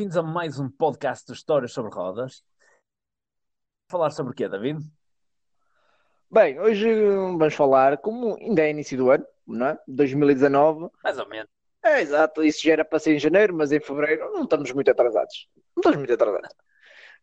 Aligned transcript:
bem-vindos 0.00 0.16
a 0.16 0.22
mais 0.22 0.58
um 0.58 0.70
podcast 0.70 1.26
de 1.26 1.34
histórias 1.34 1.72
sobre 1.72 1.92
rodas. 1.92 2.42
Falar 3.90 4.08
sobre 4.08 4.32
o 4.32 4.34
quê, 4.34 4.48
David? 4.48 4.80
Bem, 6.30 6.58
hoje 6.58 6.88
vamos 7.36 7.52
falar, 7.52 7.98
como 7.98 8.34
ainda 8.36 8.62
é 8.62 8.70
início 8.70 8.96
do 8.96 9.10
ano, 9.10 9.26
não 9.46 9.66
é? 9.66 9.78
2019. 9.86 10.88
Mais 11.04 11.18
ou 11.18 11.28
menos. 11.28 11.50
É, 11.84 12.00
exato, 12.00 12.42
isso 12.42 12.62
já 12.62 12.72
era 12.72 12.84
para 12.84 12.98
ser 12.98 13.14
em 13.14 13.18
janeiro, 13.18 13.54
mas 13.54 13.72
em 13.72 13.78
fevereiro 13.78 14.32
não 14.32 14.44
estamos 14.44 14.72
muito 14.72 14.90
atrasados. 14.90 15.46
Não 15.76 15.82
estamos 15.82 15.98
muito 15.98 16.14
atrasados. 16.14 16.48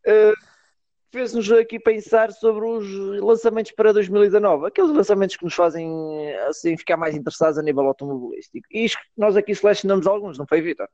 Uh, 0.05 0.35
Fez-nos 1.11 1.51
aqui 1.53 1.79
pensar 1.79 2.31
sobre 2.31 2.63
os 2.63 3.19
lançamentos 3.19 3.71
para 3.71 3.91
2019, 3.91 4.67
aqueles 4.67 4.91
lançamentos 4.91 5.35
que 5.35 5.45
nos 5.45 5.55
fazem 5.55 6.31
assim 6.47 6.77
ficar 6.77 6.95
mais 6.95 7.15
interessados 7.15 7.57
a 7.57 7.63
nível 7.63 7.87
automobilístico. 7.87 8.67
E 8.71 8.85
nós 9.17 9.35
aqui 9.35 9.55
selecionamos 9.55 10.05
alguns, 10.05 10.37
não 10.37 10.45
foi, 10.45 10.61
Vitor? 10.61 10.87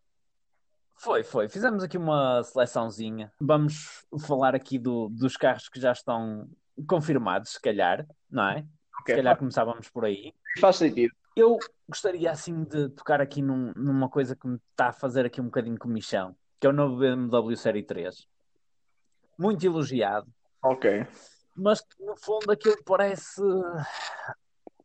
Foi, 0.95 1.23
foi. 1.23 1.49
Fizemos 1.49 1.83
aqui 1.83 1.97
uma 1.97 2.43
seleçãozinha. 2.43 3.31
Vamos 3.39 4.05
falar 4.25 4.55
aqui 4.55 4.79
do, 4.79 5.09
dos 5.09 5.35
carros 5.35 5.67
que 5.69 5.79
já 5.79 5.91
estão 5.91 6.49
confirmados, 6.87 7.53
se 7.53 7.61
calhar, 7.61 8.05
não 8.29 8.49
é? 8.49 8.65
Okay. 9.01 9.15
Se 9.15 9.21
calhar 9.21 9.37
começávamos 9.37 9.89
por 9.89 10.05
aí. 10.05 10.33
Faz 10.59 10.77
sentido. 10.77 11.13
Eu 11.35 11.57
gostaria 11.89 12.31
assim 12.31 12.63
de 12.63 12.89
tocar 12.89 13.19
aqui 13.19 13.41
num, 13.41 13.73
numa 13.75 14.07
coisa 14.07 14.35
que 14.35 14.47
me 14.47 14.59
está 14.71 14.89
a 14.89 14.93
fazer 14.93 15.25
aqui 15.25 15.41
um 15.41 15.45
bocadinho 15.45 15.77
comichão, 15.77 16.35
que 16.59 16.67
é 16.67 16.69
o 16.69 16.73
novo 16.73 16.97
BMW 16.97 17.55
Série 17.57 17.83
3. 17.83 18.27
Muito 19.37 19.65
elogiado. 19.65 20.31
Ok. 20.61 21.05
Mas 21.55 21.81
que 21.81 22.03
no 22.03 22.15
fundo 22.15 22.51
aquilo 22.51 22.77
parece 22.85 23.41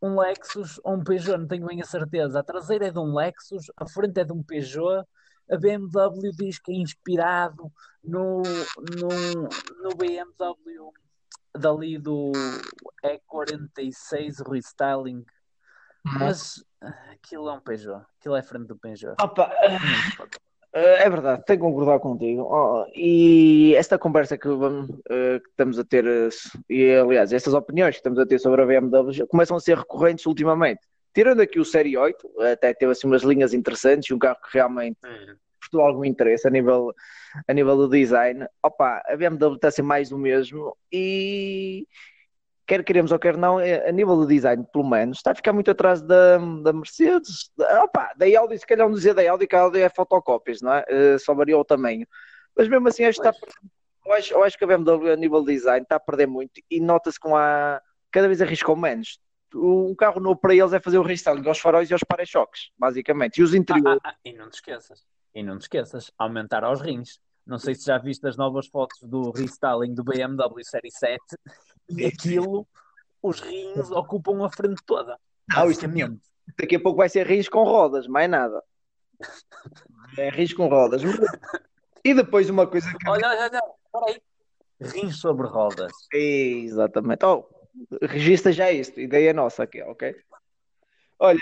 um 0.01 0.19
Lexus 0.19 0.81
ou 0.83 0.95
um 0.95 1.05
Peugeot, 1.05 1.39
não 1.39 1.47
tenho 1.47 1.67
bem 1.67 1.81
a 1.81 1.85
certeza. 1.85 2.41
A 2.41 2.43
traseira 2.43 2.87
é 2.87 2.91
de 2.91 2.99
um 2.99 3.15
Lexus, 3.15 3.71
a 3.77 3.87
frente 3.87 4.19
é 4.19 4.25
de 4.25 4.33
um 4.33 4.43
Peugeot. 4.43 5.07
A 5.51 5.57
BMW 5.57 6.31
diz 6.37 6.59
que 6.59 6.73
é 6.73 6.75
inspirado 6.75 7.73
no, 8.05 8.43
no, 8.43 9.49
no 9.83 9.97
BMW 9.97 10.93
dali 11.57 11.99
do 11.99 12.33
E46 13.05 14.49
Restyling, 14.49 15.25
uhum. 16.07 16.19
mas 16.19 16.65
ah, 16.81 16.95
aquilo 17.13 17.49
é 17.49 17.53
um 17.55 17.61
Peugeot, 17.61 18.05
aquilo 18.19 18.37
é 18.37 18.43
frente 18.43 18.67
do 18.67 18.77
Peugeot. 18.77 19.17
Opa, 19.21 19.51
eh, 20.73 21.05
é 21.05 21.11
verdade, 21.11 21.45
tenho 21.45 21.59
que 21.59 21.65
concordar 21.65 21.99
contigo. 21.99 22.43
Oh, 22.43 22.87
e 22.95 23.75
esta 23.75 23.99
conversa 23.99 24.37
que, 24.37 24.49
vamos, 24.49 24.91
uh, 24.91 25.41
que 25.43 25.49
estamos 25.51 25.79
a 25.79 25.85
ter, 25.85 26.05
uh, 26.05 26.31
e 26.69 26.95
aliás, 26.95 27.33
estas 27.33 27.55
opiniões 27.55 27.95
que 27.95 28.01
estamos 28.01 28.19
a 28.19 28.27
ter 28.27 28.39
sobre 28.39 28.63
a 28.63 28.67
BMW 28.67 29.27
começam 29.29 29.57
a 29.57 29.61
ser 29.61 29.79
recorrentes 29.79 30.27
ultimamente. 30.27 30.81
Tirando 31.15 31.41
aqui 31.41 31.59
o 31.59 31.65
Série 31.65 31.97
8, 31.97 32.43
até 32.43 32.73
teve 32.75 32.93
assim 32.93 33.07
umas 33.07 33.23
linhas 33.23 33.53
interessantes, 33.55 34.11
um 34.11 34.19
carro 34.19 34.39
que 34.41 34.53
realmente 34.53 34.99
uhum. 35.05 35.37
prestou 35.59 35.81
algum 35.81 36.05
interesse 36.05 36.47
a 36.47 36.51
nível 36.51 36.93
a 37.47 37.53
nível 37.53 37.77
do 37.77 37.89
design, 37.89 38.47
opa, 38.63 39.03
a 39.07 39.17
BMW 39.17 39.55
está 39.55 39.69
a 39.69 39.71
ser 39.71 39.83
mais 39.83 40.09
do 40.09 40.19
mesmo 40.19 40.77
e 40.93 41.87
quer 42.67 42.85
queremos 42.85 43.13
ou 43.13 43.19
quer 43.19 43.37
não, 43.37 43.59
é, 43.59 43.89
a 43.89 43.93
nível 43.93 44.17
do 44.17 44.27
design, 44.27 44.65
pelo 44.73 44.89
menos, 44.89 45.19
está 45.19 45.33
a 45.33 45.35
ficar 45.35 45.53
muito 45.53 45.71
atrás 45.71 46.03
da, 46.03 46.39
da 46.63 46.73
Mercedes, 46.73 47.51
opa, 47.83 48.13
da 48.17 48.27
Audi, 48.39 48.59
se 48.59 48.67
calhar 48.67 48.87
não 48.87 48.95
dizer 48.95 49.15
da 49.15 49.31
Audi, 49.31 49.47
que 49.47 49.57
a 49.57 49.61
Audi 49.61 49.81
é 49.81 49.89
fotocópias, 49.89 50.61
não 50.61 50.73
é? 50.73 50.85
Uh, 50.91 51.19
só 51.19 51.35
variou 51.35 51.61
o 51.61 51.65
tamanho. 51.65 52.07
Mas 52.57 52.69
mesmo 52.69 52.89
assim, 52.89 53.05
acho 53.05 53.21
que 53.21 53.29
está 53.29 53.39
eu 54.09 54.13
acho, 54.15 54.35
eu 54.35 54.43
acho 54.43 54.57
que 54.57 54.65
a 54.65 54.67
BMW 54.67 55.13
a 55.13 55.17
nível 55.17 55.45
de 55.45 55.53
design 55.53 55.83
está 55.83 55.97
a 55.97 56.01
perder 56.01 56.27
muito 56.27 56.63
e 56.71 56.81
nota-se 56.81 57.19
a 57.27 57.83
cada 58.11 58.27
vez 58.27 58.41
arriscam 58.41 58.75
menos. 58.75 59.21
Um 59.55 59.95
carro 59.95 60.21
novo 60.21 60.37
para 60.37 60.55
eles 60.55 60.73
é 60.73 60.81
fazer 60.81 60.99
o 60.99 61.03
restyling 61.03 61.47
aos 61.47 61.59
faróis 61.59 61.89
e 61.91 61.93
aos 61.93 62.05
para-choques, 62.05 62.71
basicamente. 62.79 63.39
E 63.39 63.43
os 63.43 63.55
interiores. 63.55 64.01
Ah, 64.05 64.11
ah, 64.11 64.15
ah, 64.15 64.21
e 64.25 64.33
não 64.33 64.51
te 64.51 64.55
esqueças, 64.55 65.07
e 65.35 65.43
não 65.43 65.59
te 65.59 65.63
esqueças, 65.63 66.13
aumentar 66.19 66.65
aos 66.65 66.81
rins. 66.81 67.19
Não 67.47 67.59
sei 67.59 67.75
se 67.75 67.87
já 67.87 67.97
viste 67.97 68.27
as 68.27 68.37
novas 68.37 68.67
fotos 68.67 69.01
do 69.03 69.31
restyling 69.31 69.95
do 69.95 70.05
BMW 70.05 70.63
Série 70.63 70.91
7 70.91 71.19
e 71.89 72.05
aquilo, 72.05 72.69
os 73.23 73.41
rins 73.41 73.91
ocupam 73.91 74.45
a 74.45 74.51
frente 74.51 74.83
toda. 74.85 75.19
Não, 75.49 75.71
isto 75.71 75.87
é 75.87 75.89
daqui 76.59 76.77
a 76.77 76.81
pouco 76.81 76.99
vai 76.99 77.09
ser 77.09 77.27
rins 77.27 77.49
com 77.49 77.65
rodas, 77.65 78.07
mais 78.07 78.29
nada. 78.29 78.63
É 80.19 80.29
rins 80.29 80.53
com 80.53 80.69
rodas. 80.69 81.03
E 82.05 82.15
depois 82.15 82.49
uma 82.51 82.67
coisa 82.67 82.87
que. 82.91 83.09
Olha, 83.09 83.29
olha, 83.29 83.41
olha, 83.43 83.63
peraí. 83.93 84.23
Rins 84.81 85.19
sobre 85.19 85.47
rodas. 85.47 85.93
Exatamente. 86.13 87.25
Oh, 87.25 87.49
registra 88.03 88.53
já 88.53 88.71
isto, 88.71 89.01
ideia 89.01 89.33
nossa 89.33 89.63
aqui, 89.63 89.83
ok? 89.83 90.15
Olha, 91.21 91.41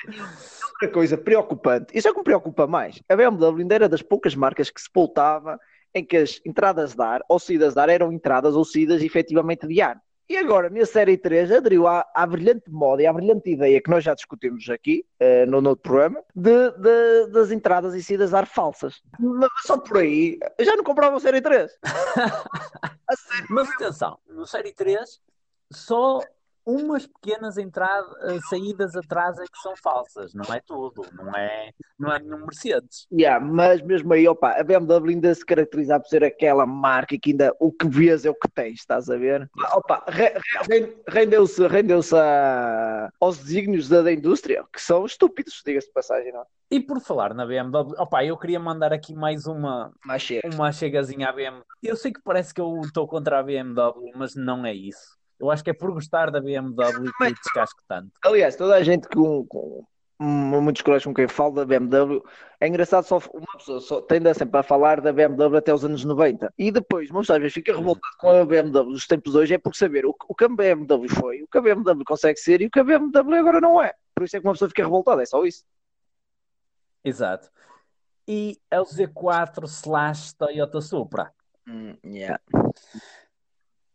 outra 0.73 0.89
coisa 0.91 1.19
preocupante, 1.19 1.97
isso 1.97 2.09
é 2.09 2.11
o 2.11 2.15
que 2.15 2.21
me 2.21 2.25
preocupa 2.25 2.67
mais. 2.67 3.03
A 3.09 3.17
BMW 3.17 3.61
ainda 3.61 3.75
era 3.75 3.89
das 3.89 4.03
poucas 4.03 4.35
marcas 4.35 4.71
que 4.71 4.81
se 4.81 4.89
voltava 4.95 5.59
em 5.95 6.05
que 6.05 6.17
as 6.17 6.41
entradas 6.45 6.95
de 6.95 7.03
ar 7.03 7.23
ou 7.29 7.39
saídas 7.39 7.75
de 7.75 7.81
ar 7.81 7.89
eram 7.89 8.13
entradas 8.13 8.55
ou 8.55 8.65
saídas 8.65 9.03
efetivamente 9.03 9.67
de 9.67 9.81
ar. 9.81 10.01
E 10.29 10.37
agora, 10.37 10.69
na 10.69 10.85
série 10.85 11.17
3, 11.17 11.53
aderiu 11.53 11.87
à, 11.87 12.05
à 12.13 12.27
brilhante 12.27 12.69
moda 12.69 13.01
e 13.01 13.07
à 13.07 13.13
brilhante 13.13 13.49
ideia 13.49 13.81
que 13.81 13.89
nós 13.89 14.03
já 14.03 14.13
discutimos 14.13 14.69
aqui 14.69 15.07
uh, 15.23 15.49
no 15.49 15.57
outro 15.69 15.83
programa 15.85 16.21
de, 16.35 16.71
de, 16.73 17.27
das 17.31 17.53
entradas 17.53 17.95
e 17.95 18.03
saídas 18.03 18.31
de 18.31 18.37
ar 18.37 18.47
falsas. 18.47 19.01
Mas 19.21 19.49
só 19.65 19.79
por 19.79 19.99
aí, 19.99 20.37
já 20.61 20.75
não 20.75 20.83
comprava 20.83 21.15
a 21.17 21.21
série 21.21 21.41
3. 21.41 21.71
Mas 23.49 23.71
atenção, 23.71 24.19
no 24.29 24.47
série 24.47 24.73
3 24.73 25.21
só 25.73 26.21
umas 26.67 27.07
pequenas 27.07 27.57
entradas, 27.57 28.13
eh, 28.25 28.41
saídas 28.51 28.97
atrás 28.97 29.39
é 29.39 29.45
que 29.45 29.59
são 29.63 29.75
falsas, 29.77 30.35
não 30.35 30.53
é 30.53 30.61
tudo, 30.67 31.07
não 31.13 31.33
é, 31.33 31.71
não 31.97 32.13
é 32.13 32.19
nenhum 32.19 32.39
Mercedes. 32.39 33.07
Yeah, 33.13 33.43
mas 33.45 33.81
mesmo 33.83 34.13
aí, 34.13 34.27
opa, 34.27 34.51
a 34.51 34.65
BMW 34.65 35.11
ainda 35.11 35.33
se 35.33 35.47
caracteriza 35.47 36.01
por 36.01 36.09
ser 36.09 36.25
aquela 36.25 36.67
marca 36.67 37.17
que 37.17 37.31
ainda 37.31 37.55
o 37.61 37.71
que 37.71 37.87
vês 37.87 38.25
é 38.25 38.31
o 38.31 38.35
que 38.35 38.49
tens, 38.49 38.81
estás 38.81 39.09
a 39.09 39.17
ver? 39.17 39.49
Opa, 39.75 40.05
rendeu-se 41.07 41.65
rendeu 41.69 42.01
aos 43.21 43.39
desígnios 43.39 43.89
da, 43.89 44.03
da, 44.03 44.13
indústria, 44.13 44.65
que 44.73 44.83
são 44.83 45.07
estúpidos, 45.07 45.63
diga-se 45.65 45.87
de 45.87 45.93
passagem, 45.93 46.33
não 46.33 46.41
é? 46.41 46.45
E 46.69 46.81
por 46.81 47.01
falar 47.01 47.33
na 47.33 47.47
BMW, 47.47 47.95
opa, 47.97 48.25
eu 48.25 48.37
queria 48.37 48.59
mandar 48.59 48.93
aqui 48.93 49.15
mais 49.15 49.47
uma, 49.47 49.93
uma 50.53 50.73
chegazinha 50.73 51.29
à 51.29 51.33
BMW. 51.33 51.63
Eu 51.81 51.95
sei 51.95 52.13
que 52.13 52.21
parece 52.25 52.53
que 52.53 52.61
eu 52.61 52.81
estou 52.81 53.07
contra 53.07 53.39
a 53.39 53.43
BMW, 53.43 54.11
mas 54.17 54.35
não 54.35 54.67
é 54.67 54.75
isso 54.75 55.17
eu 55.39 55.51
acho 55.51 55.63
que 55.63 55.71
é 55.71 55.75
por 55.75 55.93
gostar 55.93 56.31
da 56.31 56.41
BMW 56.41 57.13
que 57.19 57.33
descasco 57.35 57.83
tanto. 57.87 58.11
Aliás, 58.25 58.57
toda 58.57 58.75
a 58.75 58.83
gente 58.83 59.09
com, 59.09 59.45
com 59.47 59.85
muitos 60.19 60.83
colegas 60.83 61.05
com 61.05 61.13
quem 61.13 61.29
falo 61.29 61.55
da 61.55 61.65
BMW, 61.65 62.23
é 62.61 62.67
engraçado 62.67 63.05
só 63.05 63.19
uma 63.35 63.59
pessoa 63.59 63.81
só 63.81 64.01
tende 64.01 64.33
sempre 64.35 64.59
a 64.59 64.63
falar 64.63 65.01
da 65.01 65.13
BMW 65.13 65.57
até 65.57 65.75
os 65.75 65.85
anos 65.85 66.05
90 66.05 66.53
e 66.59 66.71
depois, 66.71 67.11
muitas 67.11 67.37
vezes, 67.39 67.53
fica 67.53 67.77
revoltado 67.77 68.17
com 68.19 68.31
a 68.31 68.45
BMW 68.45 68.93
dos 68.93 69.07
tempos 69.07 69.35
hoje 69.35 69.55
é 69.55 69.59
por 69.59 69.75
saber 69.75 70.07
o, 70.07 70.17
o 70.29 70.35
que 70.35 70.45
a 70.45 70.49
BMW 70.49 71.09
foi, 71.09 71.43
o 71.43 71.49
que 71.49 71.59
a 71.59 71.61
BMW 71.61 72.05
consegue 72.05 72.39
ser 72.39 72.63
e 72.63 72.67
o 72.67 72.71
que 72.71 72.81
a 72.81 72.85
BMW 72.85 73.35
agora 73.35 73.61
não 73.61 73.81
é. 73.81 73.93
Por 74.15 74.25
isso 74.25 74.37
é 74.37 74.41
que 74.41 74.47
uma 74.47 74.55
pessoa 74.55 74.71
fica 74.71 74.83
revoltada, 74.83 75.23
é 75.23 75.27
só 75.27 75.45
isso. 75.45 75.65
Exato. 77.05 77.51
E 78.27 78.59
é 78.71 78.81
o 78.81 78.85
Z4 78.85 79.65
slash 79.65 80.35
Toyota 80.35 80.81
Supra. 80.81 81.33
Mm, 81.67 81.95
yeah. 82.05 82.41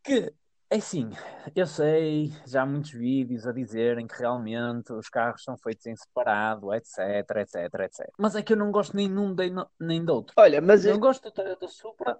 Que 0.03 0.33
é 0.71 0.79
sim, 0.79 1.09
eu 1.53 1.67
sei, 1.67 2.31
já 2.47 2.61
há 2.61 2.65
muitos 2.65 2.91
vídeos 2.91 3.45
a 3.45 3.51
dizerem 3.51 4.07
que 4.07 4.17
realmente 4.17 4.93
os 4.93 5.09
carros 5.09 5.43
são 5.43 5.57
feitos 5.57 5.85
em 5.85 5.97
separado, 5.97 6.73
etc, 6.73 6.97
etc, 7.35 7.55
etc. 7.81 8.09
Mas 8.17 8.37
é 8.37 8.41
que 8.41 8.53
eu 8.53 8.57
não 8.57 8.71
gosto 8.71 8.95
nem 8.95 9.09
de 9.09 9.19
um 9.19 9.35
nem 9.77 10.05
do 10.05 10.13
outro. 10.13 10.33
Olha, 10.37 10.61
mas 10.61 10.85
eu 10.85 10.97
gosto 10.97 11.23
do 11.23 11.31
Toyota 11.31 11.67
Supra 11.67 12.17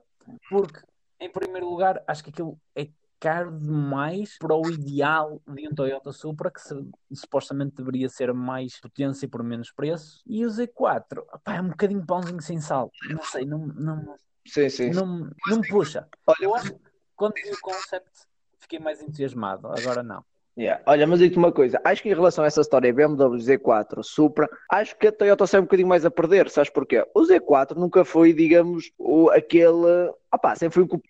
porque, 0.50 0.82
em 1.18 1.32
primeiro 1.32 1.70
lugar, 1.70 2.04
acho 2.06 2.26
que 2.26 2.30
aquilo 2.30 2.60
é 2.76 2.90
caro 3.22 3.58
demais 3.58 4.38
para 4.38 4.54
o 4.54 4.70
ideal 4.70 5.42
de 5.48 5.70
um 5.70 5.74
Toyota 5.74 6.12
Supra, 6.12 6.52
que 6.52 6.60
se, 6.60 6.76
supostamente 7.14 7.78
deveria 7.78 8.10
ser 8.10 8.34
mais 8.34 8.82
potência 8.82 9.30
por 9.30 9.44
menos 9.44 9.72
preço. 9.72 10.22
E 10.28 10.46
o 10.46 10.50
Z4, 10.50 11.20
opá, 11.34 11.56
é 11.56 11.62
um 11.62 11.70
bocadinho 11.70 12.06
pãozinho 12.06 12.42
sem 12.42 12.60
sal. 12.60 12.92
Não 13.10 13.22
sei, 13.22 13.46
não, 13.46 13.60
não, 13.60 14.16
sim, 14.46 14.68
sim. 14.68 14.90
não, 14.90 15.30
não 15.48 15.58
me 15.62 15.68
puxa. 15.70 16.06
Olha, 16.28 16.38
eu 16.42 16.54
acho 16.54 16.74
que 16.74 16.82
quando 17.16 17.36
vi 17.36 17.50
o 17.50 17.62
concept 17.62 18.31
fiquei 18.62 18.80
mais 18.80 19.02
entusiasmado, 19.02 19.68
agora 19.68 20.02
não. 20.04 20.24
Yeah. 20.58 20.84
Olha, 20.86 21.08
mas 21.08 21.20
digo-te 21.20 21.38
uma 21.38 21.52
coisa, 21.52 21.80
acho 21.84 22.04
que 22.04 22.10
em 22.10 22.14
relação 22.14 22.44
a 22.44 22.48
essa 22.48 22.60
história 22.60 22.94
BMW 22.94 23.38
Z4, 23.38 24.04
Supra, 24.04 24.50
acho 24.70 24.98
que 24.98 25.08
a 25.08 25.12
Toyota 25.12 25.48
sai 25.48 25.62
um 25.62 25.64
bocadinho 25.64 25.88
mais 25.88 26.06
a 26.06 26.12
perder, 26.12 26.50
sabes 26.50 26.70
porquê? 26.70 27.06
O 27.16 27.22
Z4 27.22 27.76
nunca 27.76 28.04
foi, 28.04 28.34
digamos, 28.34 28.92
o, 28.98 29.30
aquele. 29.30 30.12
Opá, 30.34 30.56
sempre 30.56 30.76
foi 30.76 30.84
um 30.84 30.88
cupê, 30.88 31.08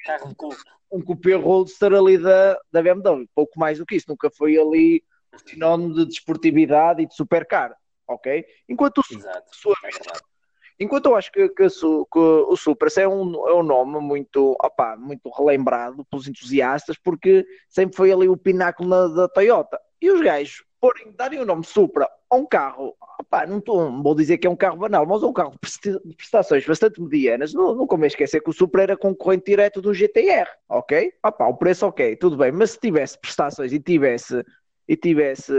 um 0.92 1.02
cupê 1.02 1.34
roadster 1.34 1.92
ali 1.94 2.18
da, 2.20 2.60
da 2.72 2.84
BMW, 2.84 3.28
pouco 3.34 3.60
mais 3.60 3.80
do 3.80 3.86
que 3.86 3.96
isso, 3.96 4.06
nunca 4.10 4.30
foi 4.30 4.58
ali 4.58 5.04
sinónimo 5.46 5.96
de 5.96 6.06
desportividade 6.06 7.02
e 7.02 7.08
de 7.08 7.16
supercar, 7.16 7.76
ok? 8.08 8.46
Enquanto 8.70 9.00
o 9.00 9.04
Exato. 9.12 9.56
sua 9.56 9.76
vez, 9.82 9.98
Enquanto 10.82 11.06
eu 11.06 11.16
acho 11.16 11.32
que, 11.32 11.48
que, 11.50 11.68
que 11.70 12.20
o 12.20 12.56
Supra 12.56 12.90
é 12.98 13.08
um, 13.08 13.48
é 13.48 13.54
um 13.54 13.62
nome 13.62 14.00
muito, 14.00 14.58
opa, 14.60 14.98
muito 14.98 15.30
relembrado 15.30 16.04
pelos 16.06 16.28
entusiastas, 16.28 16.98
porque 16.98 17.46
sempre 17.70 17.96
foi 17.96 18.12
ali 18.12 18.28
o 18.28 18.36
pináculo 18.36 18.90
na, 18.90 19.08
da 19.08 19.28
Toyota. 19.28 19.80
E 20.02 20.10
os 20.10 20.20
gajos, 20.22 20.64
porem, 20.80 21.12
darem 21.16 21.40
o 21.40 21.46
nome 21.46 21.64
Supra 21.64 22.10
a 22.28 22.36
um 22.36 22.48
carro, 22.48 22.96
opá, 23.20 23.46
não, 23.46 23.62
tô, 23.62 23.92
vou 24.02 24.16
dizer 24.16 24.40
que 24.40 24.48
é 24.48 24.50
um 24.50 24.56
carro 24.56 24.78
banal, 24.78 25.06
mas 25.06 25.22
é 25.22 25.28
um 25.28 25.34
carro 25.34 25.52
de 25.52 26.16
prestações 26.16 26.66
bastante 26.66 27.00
medianas, 27.00 27.54
não, 27.54 27.76
não 27.76 27.86
convém 27.86 28.08
esquecer 28.08 28.42
que 28.42 28.50
o 28.50 28.54
Supra 28.54 28.82
era 28.82 28.98
concorrente 28.98 29.52
direto 29.52 29.84
do 29.84 29.94
GTR, 29.94 30.50
ok? 30.68 31.14
Opá, 31.24 31.46
o 31.46 31.58
preço 31.58 31.86
ok, 31.86 32.16
tudo 32.16 32.38
bem, 32.38 32.52
mas 32.52 32.72
se 32.72 32.80
tivesse 32.80 33.20
prestações 33.20 33.72
e 33.72 33.80
tivesse 33.80 34.44
e 34.88 34.98
tivesse 34.98 35.54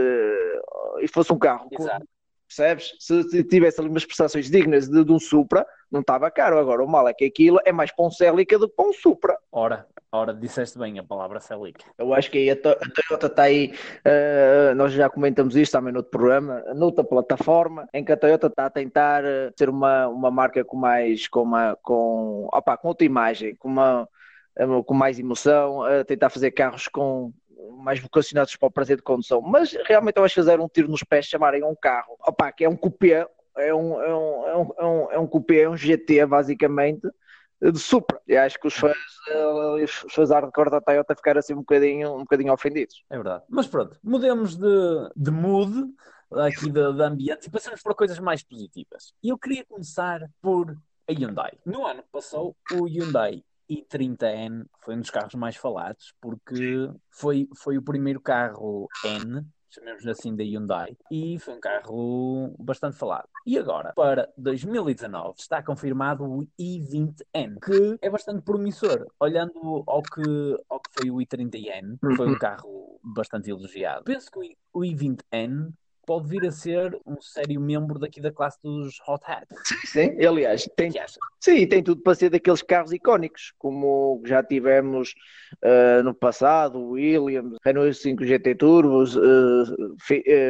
e 1.01 1.07
fosse 1.07 1.33
um 1.33 1.39
carro 1.39 1.69
Exato. 1.71 2.05
Percebes? 2.54 2.94
Se 2.99 3.44
tivesse 3.44 3.81
ali 3.81 3.88
umas 3.88 4.04
prestações 4.04 4.50
dignas 4.50 4.87
de, 4.87 5.02
de 5.02 5.10
um 5.10 5.19
Supra, 5.19 5.66
não 5.90 6.00
estava 6.00 6.31
caro. 6.31 6.58
Agora, 6.58 6.84
o 6.84 6.88
mal 6.88 7.08
é 7.08 7.14
que 7.14 7.25
aquilo 7.25 7.58
é 7.64 7.72
mais 7.72 7.90
para 7.90 8.04
um 8.04 8.10
Celica 8.10 8.58
do 8.58 8.69
que 8.69 8.76
para 8.76 8.87
um 8.87 8.93
Supra. 8.93 9.38
Ora, 9.50 9.87
ora, 10.10 10.34
disseste 10.34 10.78
bem 10.78 10.99
a 10.99 11.02
palavra 11.02 11.40
Celica. 11.40 11.84
Eu 11.96 12.12
acho 12.12 12.31
que 12.31 12.38
aí 12.38 12.50
a, 12.50 12.56
Toyota 12.56 13.26
está 13.26 13.44
aí, 13.44 13.72
uh, 14.06 14.75
nós 14.75 14.93
já 14.93 15.08
comentamos 15.08 15.56
isto 15.56 15.72
também 15.72 15.93
no 15.93 16.00
outro 16.00 16.10
programa, 16.10 16.62
noutra 16.75 17.02
plataforma, 17.02 17.88
em 17.93 18.04
que 18.04 18.12
a 18.12 18.16
Toyota 18.16 18.49
está 18.49 18.66
a 18.66 18.70
tentar 18.70 19.25
eh, 19.25 19.50
ser 19.56 19.70
uma, 19.70 20.08
uma 20.08 20.31
marca 20.31 20.62
com 20.62 20.76
mais, 20.76 21.26
com, 21.28 21.43
uma, 21.43 21.76
com, 21.82 22.49
opa, 22.52 22.76
com 22.76 22.88
outra 22.88 23.06
imagem, 23.06 23.56
com 23.56 23.69
uma 23.69 24.06
eh, 24.56 24.66
com 24.84 24.94
mais 24.94 25.19
emoção, 25.19 25.82
a 25.82 26.04
tentar 26.04 26.28
fazer 26.28 26.50
carros 26.50 26.87
com, 26.88 27.32
mais 27.79 28.00
vocacionados 28.00 28.56
para 28.56 28.69
o 28.69 28.70
prazer 28.70 28.97
de 28.97 29.03
condução, 29.03 29.41
mas 29.41 29.76
realmente 29.87 30.17
eu 30.17 30.25
acho 30.25 30.35
fazer 30.35 30.61
um 30.61 30.69
tiro 30.69 30.88
nos 30.88 31.03
pés 31.03 31.26
chamarem 31.26 31.64
um 31.64 31.75
carro, 31.75 32.17
opa, 32.20 32.53
que 32.53 32.64
é 32.64 32.69
um 32.69 32.76
coupé, 32.76 33.26
é 33.56 33.75
um, 33.75 34.00
é 34.00 34.14
um, 34.14 34.47
é 34.47 34.56
um, 34.56 34.70
é 34.79 34.85
um, 34.87 35.12
é 35.12 35.19
um 35.19 35.26
coupé, 35.26 35.62
é 35.62 35.69
um 35.69 35.76
GT 35.76 36.26
basicamente, 36.26 37.09
de 37.70 37.79
Supra. 37.79 38.20
E 38.26 38.37
acho 38.37 38.59
que 38.59 38.67
os 38.67 38.75
fãs, 38.75 38.97
eh, 39.29 39.85
os 39.85 39.91
fãs 40.12 40.31
hardcore 40.31 40.70
da 40.70 40.81
Toyota 40.81 41.14
ficaram 41.14 41.38
assim 41.38 41.55
um 41.55 41.59
bocadinho, 41.59 42.14
um 42.14 42.20
bocadinho 42.20 42.53
ofendidos. 42.53 43.05
É 43.09 43.14
verdade. 43.14 43.44
Mas 43.49 43.69
pronto, 43.69 43.97
mudemos 44.03 44.56
de, 44.56 45.11
de 45.14 45.31
mood 45.31 45.94
aqui 46.32 46.70
de, 46.70 46.93
de 46.93 47.03
ambiente 47.03 47.47
e 47.47 47.50
passamos 47.50 47.82
para 47.82 47.94
coisas 47.94 48.19
mais 48.19 48.43
positivas. 48.43 49.12
E 49.23 49.29
eu 49.29 49.38
queria 49.38 49.64
começar 49.64 50.29
por 50.41 50.76
a 51.09 51.12
Hyundai. 51.12 51.53
No 51.64 51.87
ano 51.87 52.03
que 52.03 52.09
passou, 52.11 52.56
o 52.73 52.87
Hyundai 52.87 53.44
i30N 53.70 54.67
foi 54.81 54.94
um 54.94 55.00
dos 55.00 55.11
carros 55.11 55.35
mais 55.35 55.56
falados, 55.56 56.14
porque 56.20 56.91
foi, 57.11 57.49
foi 57.56 57.79
o 57.79 57.82
primeiro 57.82 58.20
carro 58.20 58.88
N, 59.05 59.47
chamemos 59.70 60.06
assim, 60.06 60.37
da 60.37 60.44
Hyundai, 60.44 60.97
e 61.11 61.38
foi 61.38 61.55
um 61.55 61.61
carro 61.61 62.55
bastante 62.59 62.97
falado. 62.97 63.29
E 63.47 63.59
agora, 63.59 63.93
para 63.94 64.29
2019, 64.37 65.35
está 65.38 65.62
confirmado 65.62 66.25
o 66.25 66.47
i20N, 66.61 67.59
que 67.64 67.99
é 68.00 68.11
bastante 68.11 68.43
promissor. 68.43 69.06
Olhando 69.19 69.82
ao 69.87 70.03
que, 70.03 70.23
ao 70.69 70.81
que 70.81 70.91
foi 70.93 71.11
o 71.11 71.17
i30N, 71.17 71.99
foi 72.17 72.26
um 72.26 72.32
uhum. 72.32 72.38
carro 72.38 73.00
bastante 73.03 73.50
elogiado. 73.50 74.05
Penso 74.05 74.31
que 74.31 74.56
o 74.73 74.81
i20N 74.81 75.73
pode 76.06 76.28
vir 76.28 76.46
a 76.46 76.50
ser 76.50 76.99
um 77.06 77.20
sério 77.20 77.60
membro 77.60 77.99
daqui 77.99 78.20
da 78.20 78.32
classe 78.32 78.58
dos 78.62 78.99
Hot 79.06 79.25
Hats. 79.26 79.56
Sim, 79.87 80.16
sim. 80.16 80.26
aliás, 80.26 80.69
tem, 80.76 80.90
sim, 81.40 81.66
tem 81.66 81.82
tudo 81.82 82.02
para 82.02 82.14
ser 82.14 82.31
daqueles 82.31 82.62
carros 82.62 82.93
icónicos, 82.93 83.52
como 83.58 84.20
já 84.25 84.43
tivemos 84.43 85.14
uh, 85.64 86.02
no 86.02 86.14
passado, 86.14 86.81
Williams, 86.81 87.56
Renault 87.64 87.94
5 87.94 88.25
GT 88.25 88.54
Turbos, 88.56 89.16
uh, 89.16 89.96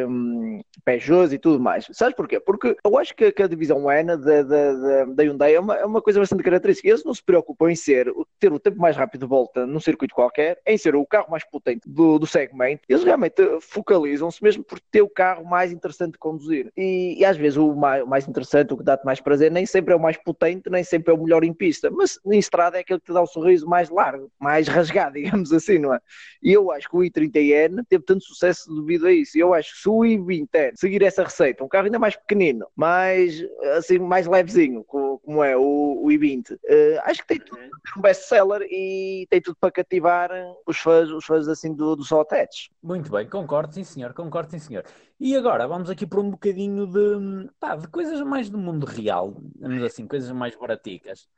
um, 0.08 0.60
Peugeot 0.84 1.34
e 1.34 1.38
tudo 1.38 1.60
mais. 1.60 1.87
Sabes 1.93 2.14
porquê? 2.14 2.40
Porque 2.40 2.76
eu 2.84 2.99
acho 2.99 3.14
que, 3.14 3.31
que 3.31 3.43
a 3.43 3.49
divisão 3.49 3.90
N 3.90 4.16
da, 4.16 4.43
da, 4.43 5.04
da 5.04 5.22
Hyundai 5.22 5.54
é 5.54 5.60
uma, 5.60 5.76
é 5.76 5.84
uma 5.84 6.02
coisa 6.02 6.20
bastante 6.20 6.43
característica. 6.43 6.88
Eles 6.88 7.04
não 7.04 7.14
se 7.14 7.22
preocupam 7.22 7.70
em 7.70 7.76
ser, 7.76 8.12
ter 8.38 8.52
o 8.52 8.58
tempo 8.58 8.78
mais 8.78 8.96
rápido 8.96 9.22
de 9.22 9.26
volta 9.26 9.66
num 9.66 9.81
circuito 9.81 10.14
qualquer, 10.14 10.60
em 10.66 10.76
ser 10.76 10.94
o 10.94 11.06
carro 11.06 11.31
mais 11.31 11.44
potente 11.44 11.88
do, 11.88 12.19
do 12.19 12.26
segmento. 12.26 12.82
Eles 12.88 13.04
realmente 13.04 13.43
focalizam-se 13.60 14.43
mesmo 14.43 14.64
por 14.64 14.81
ter 14.90 15.02
o 15.02 15.08
carro 15.08 15.42
carro 15.43 15.44
mais 15.44 15.73
interessante 15.73 16.12
de 16.12 16.19
conduzir. 16.19 16.73
E, 16.77 17.17
e 17.19 17.25
às 17.25 17.37
vezes 17.37 17.59
o 17.59 17.75
mais, 17.75 18.03
o 18.03 18.06
mais 18.06 18.27
interessante, 18.27 18.73
o 18.73 18.77
que 18.77 18.85
dá-te 18.85 19.05
mais 19.05 19.21
prazer, 19.21 19.50
nem 19.50 19.67
sempre 19.67 19.93
é 19.93 19.97
o 19.97 20.00
mais 20.00 20.17
potente, 20.17 20.71
nem 20.71 20.85
sempre 20.85 21.12
é 21.12 21.17
o 21.17 21.23
melhor 21.23 21.44
em 21.44 21.53
pista, 21.53 21.91
mas 21.91 22.19
em 22.25 22.39
estrada 22.39 22.79
é 22.79 22.81
aquele 22.81 23.00
que 23.00 23.06
te 23.06 23.12
dá 23.12 23.21
o 23.21 23.25
um 23.25 23.27
sorriso 23.27 23.67
mais 23.67 23.91
largo, 23.91 24.31
mais 24.39 24.69
rasgado, 24.69 25.15
digamos 25.15 25.53
assim, 25.53 25.79
não 25.79 25.94
é? 25.94 26.00
E 26.43 26.53
eu 26.53 26.71
acho 26.71 26.89
que 26.89 26.97
o 26.97 27.00
i30N 27.00 27.85
teve 27.89 28.05
tanto 28.05 28.25
sucesso 28.25 28.73
devido 28.75 29.06
a 29.06 29.12
isso. 29.12 29.37
E 29.37 29.41
eu 29.41 29.53
acho 29.53 29.73
que 29.75 29.81
se 29.81 29.89
o 29.89 30.00
i20N 30.00 30.73
seguir 30.77 31.03
essa 31.03 31.25
receita, 31.25 31.65
um 31.65 31.69
carro 31.69 31.87
ainda 31.87 31.99
mais 31.99 32.17
pequenino, 32.17 32.67
mais, 32.77 33.43
assim, 33.77 33.99
mais 33.99 34.27
levezinho, 34.27 34.85
como 34.85 35.43
é 35.43 35.56
o, 35.56 36.03
o 36.05 36.09
i20, 36.09 36.53
uh, 36.53 36.56
acho 37.05 37.21
que 37.23 37.29
tem 37.29 37.38
tudo 37.38 37.59
para 37.59 37.69
ter 37.69 37.99
um 37.99 38.03
best-seller 38.03 38.62
e 38.71 39.27
tem 39.31 39.41
tudo 39.41 39.56
para 39.61 39.71
cativar 39.71 40.31
os 40.67 40.79
fãs, 40.79 41.11
os 41.11 41.25
fãs 41.25 41.49
assim 41.49 41.75
do, 41.75 41.97
do 41.97 42.05
Soltetes. 42.05 42.71
Muito 42.83 43.11
bem, 43.11 43.29
concordo, 43.29 43.75
sim 43.75 43.85
senhor, 43.85 44.12
concordo, 44.12 44.50
sim 44.50 44.59
senhor. 44.59 44.85
E 45.25 45.37
agora 45.37 45.69
vamos 45.69 45.89
aqui 45.89 46.05
para 46.05 46.21
um 46.21 46.33
bocadinho 46.33 46.85
de, 46.85 47.49
pá, 47.61 47.77
de 47.77 47.87
coisas 47.87 48.21
mais 48.23 48.51
do 48.51 48.59
mundo 48.59 48.85
real, 48.85 49.41
vamos 49.55 49.81
assim, 49.85 50.05
coisas 50.05 50.33
mais 50.33 50.57
baraticas, 50.57 51.29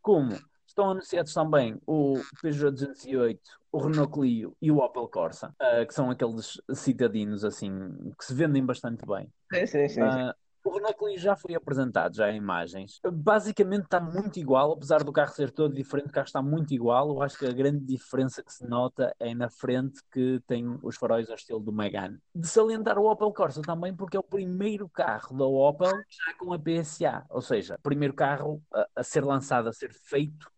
como 0.00 0.34
estão 0.66 0.92
anunciados 0.92 1.34
também 1.34 1.78
o 1.86 2.18
Peugeot 2.40 2.70
208, 2.70 3.40
o 3.70 3.78
Renault 3.80 4.10
Clio 4.10 4.56
e 4.62 4.70
o 4.70 4.78
Opel 4.78 5.06
Corsa, 5.08 5.54
uh, 5.60 5.86
que 5.86 5.92
são 5.92 6.10
aqueles 6.10 6.58
citadinos 6.72 7.44
assim 7.44 7.70
que 8.18 8.24
se 8.24 8.32
vendem 8.32 8.64
bastante 8.64 9.04
bem. 9.04 9.30
Sim, 9.52 9.66
sim, 9.66 9.88
sim. 9.88 10.00
Uh, 10.00 10.32
o 10.64 10.70
Renault 10.70 10.96
Clio 10.96 11.18
já 11.18 11.36
foi 11.36 11.54
apresentado, 11.54 12.16
já 12.16 12.30
em 12.30 12.36
imagens. 12.36 13.00
Basicamente 13.12 13.84
está 13.84 14.00
muito 14.00 14.38
igual, 14.38 14.72
apesar 14.72 15.04
do 15.04 15.12
carro 15.12 15.32
ser 15.32 15.50
todo 15.50 15.74
diferente, 15.74 16.08
o 16.08 16.12
carro 16.12 16.26
está 16.26 16.42
muito 16.42 16.72
igual. 16.72 17.10
Eu 17.10 17.22
acho 17.22 17.38
que 17.38 17.46
a 17.46 17.52
grande 17.52 17.84
diferença 17.84 18.42
que 18.42 18.52
se 18.52 18.66
nota 18.66 19.14
é 19.20 19.34
na 19.34 19.50
frente 19.50 20.00
que 20.10 20.40
tem 20.46 20.64
os 20.82 20.96
faróis 20.96 21.28
ao 21.28 21.36
estilo 21.36 21.60
do 21.60 21.72
Megane. 21.72 22.18
De 22.34 22.46
salientar 22.46 22.98
o 22.98 23.10
Opel 23.10 23.32
Corsa 23.32 23.60
também, 23.60 23.94
porque 23.94 24.16
é 24.16 24.20
o 24.20 24.24
primeiro 24.24 24.88
carro 24.88 25.36
da 25.36 25.44
Opel 25.44 25.92
já 26.08 26.34
com 26.38 26.52
a 26.52 26.58
PSA, 26.58 27.24
ou 27.28 27.42
seja, 27.42 27.78
primeiro 27.82 28.14
carro 28.14 28.62
a, 28.72 28.86
a 28.96 29.02
ser 29.02 29.24
lançado, 29.24 29.68
a 29.68 29.72
ser 29.72 29.92
feito 29.92 30.53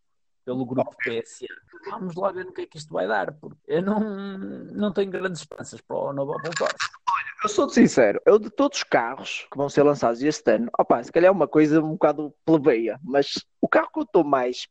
pelo 0.46 0.64
grupo 0.64 0.96
PSA. 0.98 1.46
Vamos 1.90 2.14
lá 2.14 2.31
ver 2.31 2.44
no 2.44 2.52
que 2.52 2.62
é 2.62 2.66
que 2.66 2.78
isto 2.78 2.94
vai 2.94 3.06
dar, 3.06 3.32
porque 3.32 3.58
eu 3.66 3.82
não, 3.82 3.98
não 3.98 4.93
tenho 4.93 5.10
grandes 5.10 5.40
esperanças 5.40 5.81
para 5.81 5.96
o 5.96 6.12
novo 6.12 6.32
Opel 6.32 6.52
Corsa. 6.56 6.76
Olha, 7.10 7.26
eu 7.43 7.48
sou 7.48 7.69
sincero, 7.69 8.20
eu 8.25 8.38
de 8.38 8.48
todos 8.48 8.78
os 8.78 8.84
carros 8.84 9.46
que 9.50 9.58
vão 9.58 9.69
ser 9.69 9.82
lançados 9.82 10.22
este 10.22 10.52
ano, 10.52 10.70
opa, 10.78 11.02
se 11.02 11.10
calhar 11.10 11.28
é 11.28 11.32
uma 11.32 11.48
coisa 11.48 11.82
um 11.82 11.93
bocado 11.93 12.32
plebeia, 12.44 12.98
mas 13.02 13.44
o 13.60 13.69
carro 13.69 13.90
que 13.93 13.98
eu 13.98 14.04
estou 14.04 14.25
mais 14.25 14.66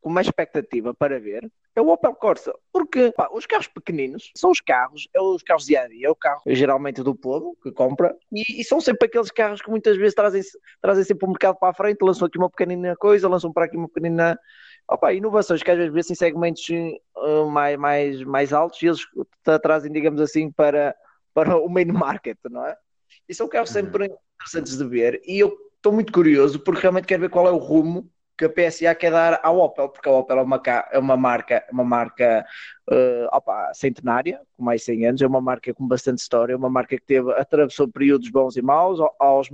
com 0.00 0.10
mais 0.10 0.26
expectativa 0.26 0.92
para 0.92 1.18
ver 1.18 1.50
é 1.76 1.80
o 1.80 1.88
Opel 1.88 2.14
Corsa, 2.14 2.54
porque 2.72 3.10
pá, 3.12 3.28
os 3.32 3.46
carros 3.46 3.66
pequeninos 3.66 4.30
são 4.36 4.50
os 4.50 4.60
carros, 4.60 5.08
é 5.14 5.20
os 5.20 5.42
carros 5.42 5.66
a 5.70 5.88
dia, 5.88 6.06
é 6.06 6.10
o 6.10 6.14
carro 6.14 6.42
geralmente 6.46 7.02
do 7.02 7.14
povo 7.14 7.56
que 7.62 7.72
compra, 7.72 8.14
e, 8.30 8.60
e 8.60 8.64
são 8.64 8.80
sempre 8.80 9.06
aqueles 9.06 9.30
carros 9.30 9.62
que 9.62 9.70
muitas 9.70 9.96
vezes 9.96 10.14
trazem, 10.14 10.42
trazem 10.80 11.04
sempre 11.04 11.24
o 11.26 11.30
mercado 11.30 11.56
para 11.58 11.70
a 11.70 11.74
frente, 11.74 12.02
lançam 12.02 12.26
aqui 12.26 12.38
uma 12.38 12.50
pequenina 12.50 12.94
coisa, 12.96 13.28
lançam 13.28 13.52
para 13.52 13.64
aqui 13.64 13.76
uma 13.76 13.88
pequenina 13.88 14.38
opa, 14.88 15.12
inovações 15.12 15.62
que 15.62 15.70
às 15.70 15.92
vezes 15.92 16.10
em 16.10 16.14
segmentos 16.14 16.66
uh, 16.68 17.50
mais, 17.50 17.78
mais, 17.78 18.22
mais 18.22 18.52
altos 18.52 18.82
e 18.82 18.86
eles 18.86 19.00
te 19.00 19.58
trazem, 19.60 19.90
digamos 19.90 20.20
assim, 20.20 20.50
para, 20.50 20.94
para 21.32 21.56
o 21.56 21.68
main 21.68 21.86
market, 21.86 22.38
não 22.50 22.66
é? 22.66 22.76
E 23.28 23.34
são 23.34 23.48
carros 23.48 23.70
sempre 23.70 24.08
uhum. 24.08 24.16
interessantes 24.36 24.76
de 24.76 24.84
ver 24.84 25.20
e 25.24 25.38
eu 25.38 25.56
estou 25.76 25.92
muito 25.92 26.12
curioso 26.12 26.60
porque 26.60 26.82
realmente 26.82 27.06
quero 27.06 27.22
ver 27.22 27.30
qual 27.30 27.46
é 27.46 27.50
o 27.50 27.58
rumo 27.58 28.10
que 28.36 28.44
a 28.46 28.48
PSA 28.48 28.94
quer 28.94 29.12
dar 29.12 29.40
à 29.42 29.50
Opel, 29.50 29.88
porque 29.88 30.08
a 30.08 30.12
Opel 30.12 30.38
é 30.38 30.42
uma, 30.42 30.60
é 30.90 30.98
uma 30.98 31.16
marca, 31.16 31.64
uma 31.70 31.84
marca 31.84 32.44
uh, 32.90 33.36
opa, 33.36 33.72
centenária, 33.72 34.40
com 34.56 34.64
mais 34.64 34.80
de 34.80 34.86
100 34.86 35.06
anos, 35.06 35.22
é 35.22 35.26
uma 35.26 35.40
marca 35.40 35.72
com 35.72 35.86
bastante 35.86 36.18
história, 36.18 36.52
é 36.52 36.56
uma 36.56 36.68
marca 36.68 36.96
que 36.96 37.04
teve, 37.04 37.30
atravessou 37.34 37.86
períodos 37.86 38.28
bons 38.30 38.56
e 38.56 38.62
maus, 38.62 38.98
aos, 39.20 39.48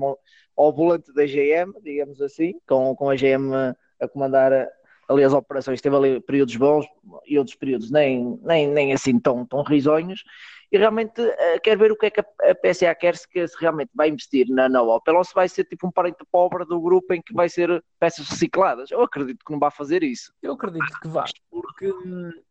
ao 0.56 0.72
volante 0.72 1.12
da 1.12 1.26
GM, 1.26 1.78
digamos 1.82 2.22
assim, 2.22 2.54
com, 2.66 2.96
com 2.96 3.10
a 3.10 3.16
GM 3.16 3.52
a 4.00 4.08
comandar 4.08 4.66
ali 5.10 5.24
as 5.24 5.32
operações 5.32 5.80
teve 5.80 5.96
ali 5.96 6.20
períodos 6.20 6.54
bons 6.56 6.86
e 7.26 7.36
outros 7.38 7.56
períodos 7.56 7.90
nem, 7.90 8.38
nem, 8.42 8.68
nem 8.68 8.92
assim 8.92 9.18
tão, 9.18 9.44
tão 9.44 9.62
risonhos 9.62 10.22
e 10.72 10.78
realmente 10.78 11.20
uh, 11.20 11.60
quero 11.62 11.80
ver 11.80 11.92
o 11.92 11.96
que 11.96 12.06
é 12.06 12.10
que 12.10 12.20
a, 12.20 12.24
PSA 12.62 12.94
quer 12.94 13.16
se, 13.16 13.28
que, 13.28 13.46
se 13.46 13.56
realmente 13.60 13.90
vai 13.94 14.08
investir 14.08 14.46
na, 14.48 14.68
na 14.68 14.82
Opel 14.82 15.16
ou 15.16 15.24
se 15.24 15.34
vai 15.34 15.48
ser 15.48 15.64
tipo 15.64 15.86
um 15.86 15.90
parente 15.90 16.24
pobre 16.30 16.64
do 16.64 16.80
grupo 16.80 17.12
em 17.12 17.20
que 17.22 17.34
vai 17.34 17.48
ser 17.48 17.82
peças 17.98 18.28
recicladas. 18.28 18.90
Eu 18.90 19.02
acredito 19.02 19.44
que 19.44 19.52
não 19.52 19.58
vai 19.58 19.70
fazer 19.70 20.02
isso. 20.02 20.32
Eu 20.42 20.52
acredito 20.52 20.86
que 21.00 21.08
vai, 21.08 21.28
porque 21.50 21.92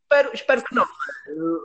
espero, 0.10 0.30
espero 0.34 0.64
que 0.64 0.76
não. 0.76 0.86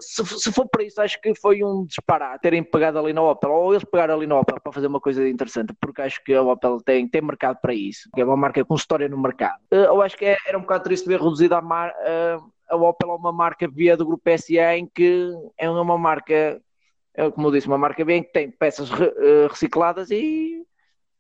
Se, 0.01 0.25
se, 0.25 0.53
for 0.53 0.69
para 0.69 0.85
isso, 0.85 1.01
acho 1.01 1.21
que 1.21 1.35
foi 1.35 1.65
um 1.65 1.87
disparate 1.87 2.43
terem 2.43 2.63
pegado 2.63 2.99
ali 2.99 3.13
na 3.13 3.23
Opel, 3.23 3.51
ou 3.51 3.73
eles 3.73 3.85
pegaram 3.85 4.15
ali 4.15 4.27
na 4.27 4.39
Opel 4.39 4.61
para 4.63 4.73
fazer 4.73 4.87
uma 4.87 5.01
coisa 5.01 5.27
interessante, 5.27 5.75
porque 5.81 6.03
acho 6.03 6.23
que 6.23 6.35
a 6.35 6.43
Opel 6.43 6.79
tem, 6.85 7.09
tem 7.09 7.23
mercado 7.23 7.59
para 7.61 7.75
isso, 7.75 8.09
que 8.15 8.21
é 8.21 8.25
uma 8.25 8.37
marca 8.37 8.65
com 8.65 8.75
história 8.75 9.09
no 9.09 9.21
mercado. 9.21 9.59
Eh, 9.71 9.87
eu 9.87 10.03
acho 10.03 10.17
que 10.17 10.27
é, 10.27 10.37
era 10.47 10.59
um 10.59 10.63
bocado 10.63 10.85
triste 10.85 11.09
ver 11.09 11.19
reduzida 11.19 11.57
a, 11.57 11.63
mar, 11.63 11.95
a, 12.75 12.89
Opel 12.89 13.11
a 13.11 13.17
uma 13.17 13.33
marca 13.33 13.69
via 13.69 13.97
do 13.97 14.07
grupo 14.07 14.31
SA, 14.39 14.77
em 14.77 14.87
que 14.87 15.33
é 15.57 15.69
uma 15.69 15.99
marca, 15.99 16.61
é, 17.15 17.31
como 17.31 17.49
eu 17.49 17.53
disse, 17.53 17.67
uma 17.67 17.79
marca 17.79 18.05
bem 18.05 18.23
que 18.23 18.33
tem 18.33 18.51
peças 18.51 18.91
re, 18.91 19.07
uh, 19.07 19.49
recicladas 19.49 20.11
e 20.11 20.65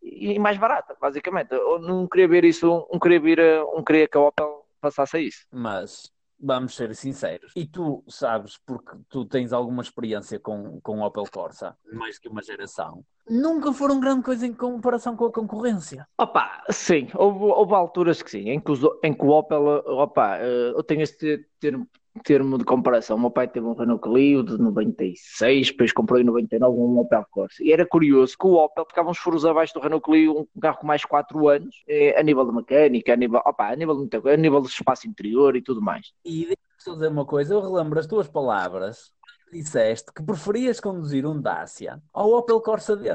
e 0.04 0.38
mais 0.38 0.58
barata, 0.58 0.94
basicamente. 1.00 1.52
Eu 1.52 1.78
não 1.78 2.06
queria 2.06 2.28
ver 2.28 2.44
isso, 2.44 2.86
não 2.92 2.98
queria, 2.98 3.18
vir, 3.18 3.38
não 3.38 3.82
queria 3.82 4.06
que 4.06 4.18
a 4.18 4.20
Opel 4.20 4.66
passasse 4.78 5.16
a 5.16 5.20
isso. 5.20 5.46
Mas 5.50 6.12
vamos 6.38 6.74
ser 6.74 6.94
sinceros. 6.94 7.52
E 7.56 7.66
tu 7.66 8.04
sabes, 8.08 8.58
porque 8.58 8.96
tu 9.08 9.24
tens 9.24 9.52
alguma 9.52 9.82
experiência 9.82 10.38
com, 10.38 10.80
com 10.80 11.00
Opel 11.02 11.24
Corsa, 11.32 11.76
mais 11.92 12.18
que 12.18 12.28
uma 12.28 12.42
geração, 12.42 13.04
nunca 13.28 13.72
foram 13.72 14.00
grande 14.00 14.22
coisa 14.22 14.46
em 14.46 14.52
comparação 14.52 15.16
com 15.16 15.26
a 15.26 15.32
concorrência. 15.32 16.06
Opa, 16.18 16.64
sim, 16.70 17.08
houve, 17.14 17.44
houve 17.44 17.74
alturas 17.74 18.22
que 18.22 18.30
sim, 18.30 18.50
em 18.50 18.60
que, 18.60 18.70
os, 18.70 18.80
em 19.02 19.14
que 19.14 19.24
o 19.24 19.30
Opel, 19.30 19.64
opa, 19.86 20.38
eh, 20.38 20.72
eu 20.74 20.82
tenho 20.82 21.02
este 21.02 21.46
termo 21.58 21.88
termo 22.22 22.56
de 22.56 22.64
comparação, 22.64 23.16
o 23.16 23.20
meu 23.20 23.30
pai 23.30 23.48
teve 23.48 23.66
um 23.66 23.74
Renault 23.74 24.02
Clio 24.02 24.42
de 24.42 24.56
96, 24.56 25.68
depois 25.68 25.92
comprou 25.92 26.20
em 26.20 26.24
99 26.24 26.78
um 26.78 26.98
Opel 26.98 27.26
Corsa. 27.30 27.62
E 27.62 27.72
era 27.72 27.84
curioso 27.84 28.36
que 28.38 28.46
o 28.46 28.54
Opel 28.54 28.86
ficava 28.86 29.10
uns 29.10 29.18
furos 29.18 29.44
abaixo 29.44 29.74
do 29.74 29.80
Renault 29.80 30.04
Clio, 30.04 30.48
um 30.54 30.60
carro 30.60 30.78
com 30.78 30.86
mais 30.86 31.04
4 31.04 31.48
anos, 31.48 31.82
eh, 31.88 32.18
a 32.18 32.22
nível 32.22 32.44
de 32.46 32.52
mecânica, 32.52 33.12
a 33.12 33.16
nível, 33.16 33.42
opa, 33.44 33.68
a 33.68 33.76
nível 33.76 34.06
de 34.06 34.30
a 34.30 34.36
nível 34.36 34.60
de 34.60 34.68
espaço 34.68 35.08
interior 35.08 35.56
e 35.56 35.62
tudo 35.62 35.82
mais. 35.82 36.12
E 36.24 36.46
deixa-me 36.46 36.96
dizer 36.96 37.08
uma 37.08 37.26
coisa, 37.26 37.54
eu 37.54 37.60
relembro 37.60 37.98
as 37.98 38.06
tuas 38.06 38.28
palavras, 38.28 39.10
disseste 39.52 40.12
que 40.12 40.22
preferias 40.22 40.80
conduzir 40.80 41.26
um 41.26 41.40
Dacia 41.40 42.00
ao 42.12 42.30
Opel 42.32 42.60
Corsa 42.60 42.96
D. 42.96 43.10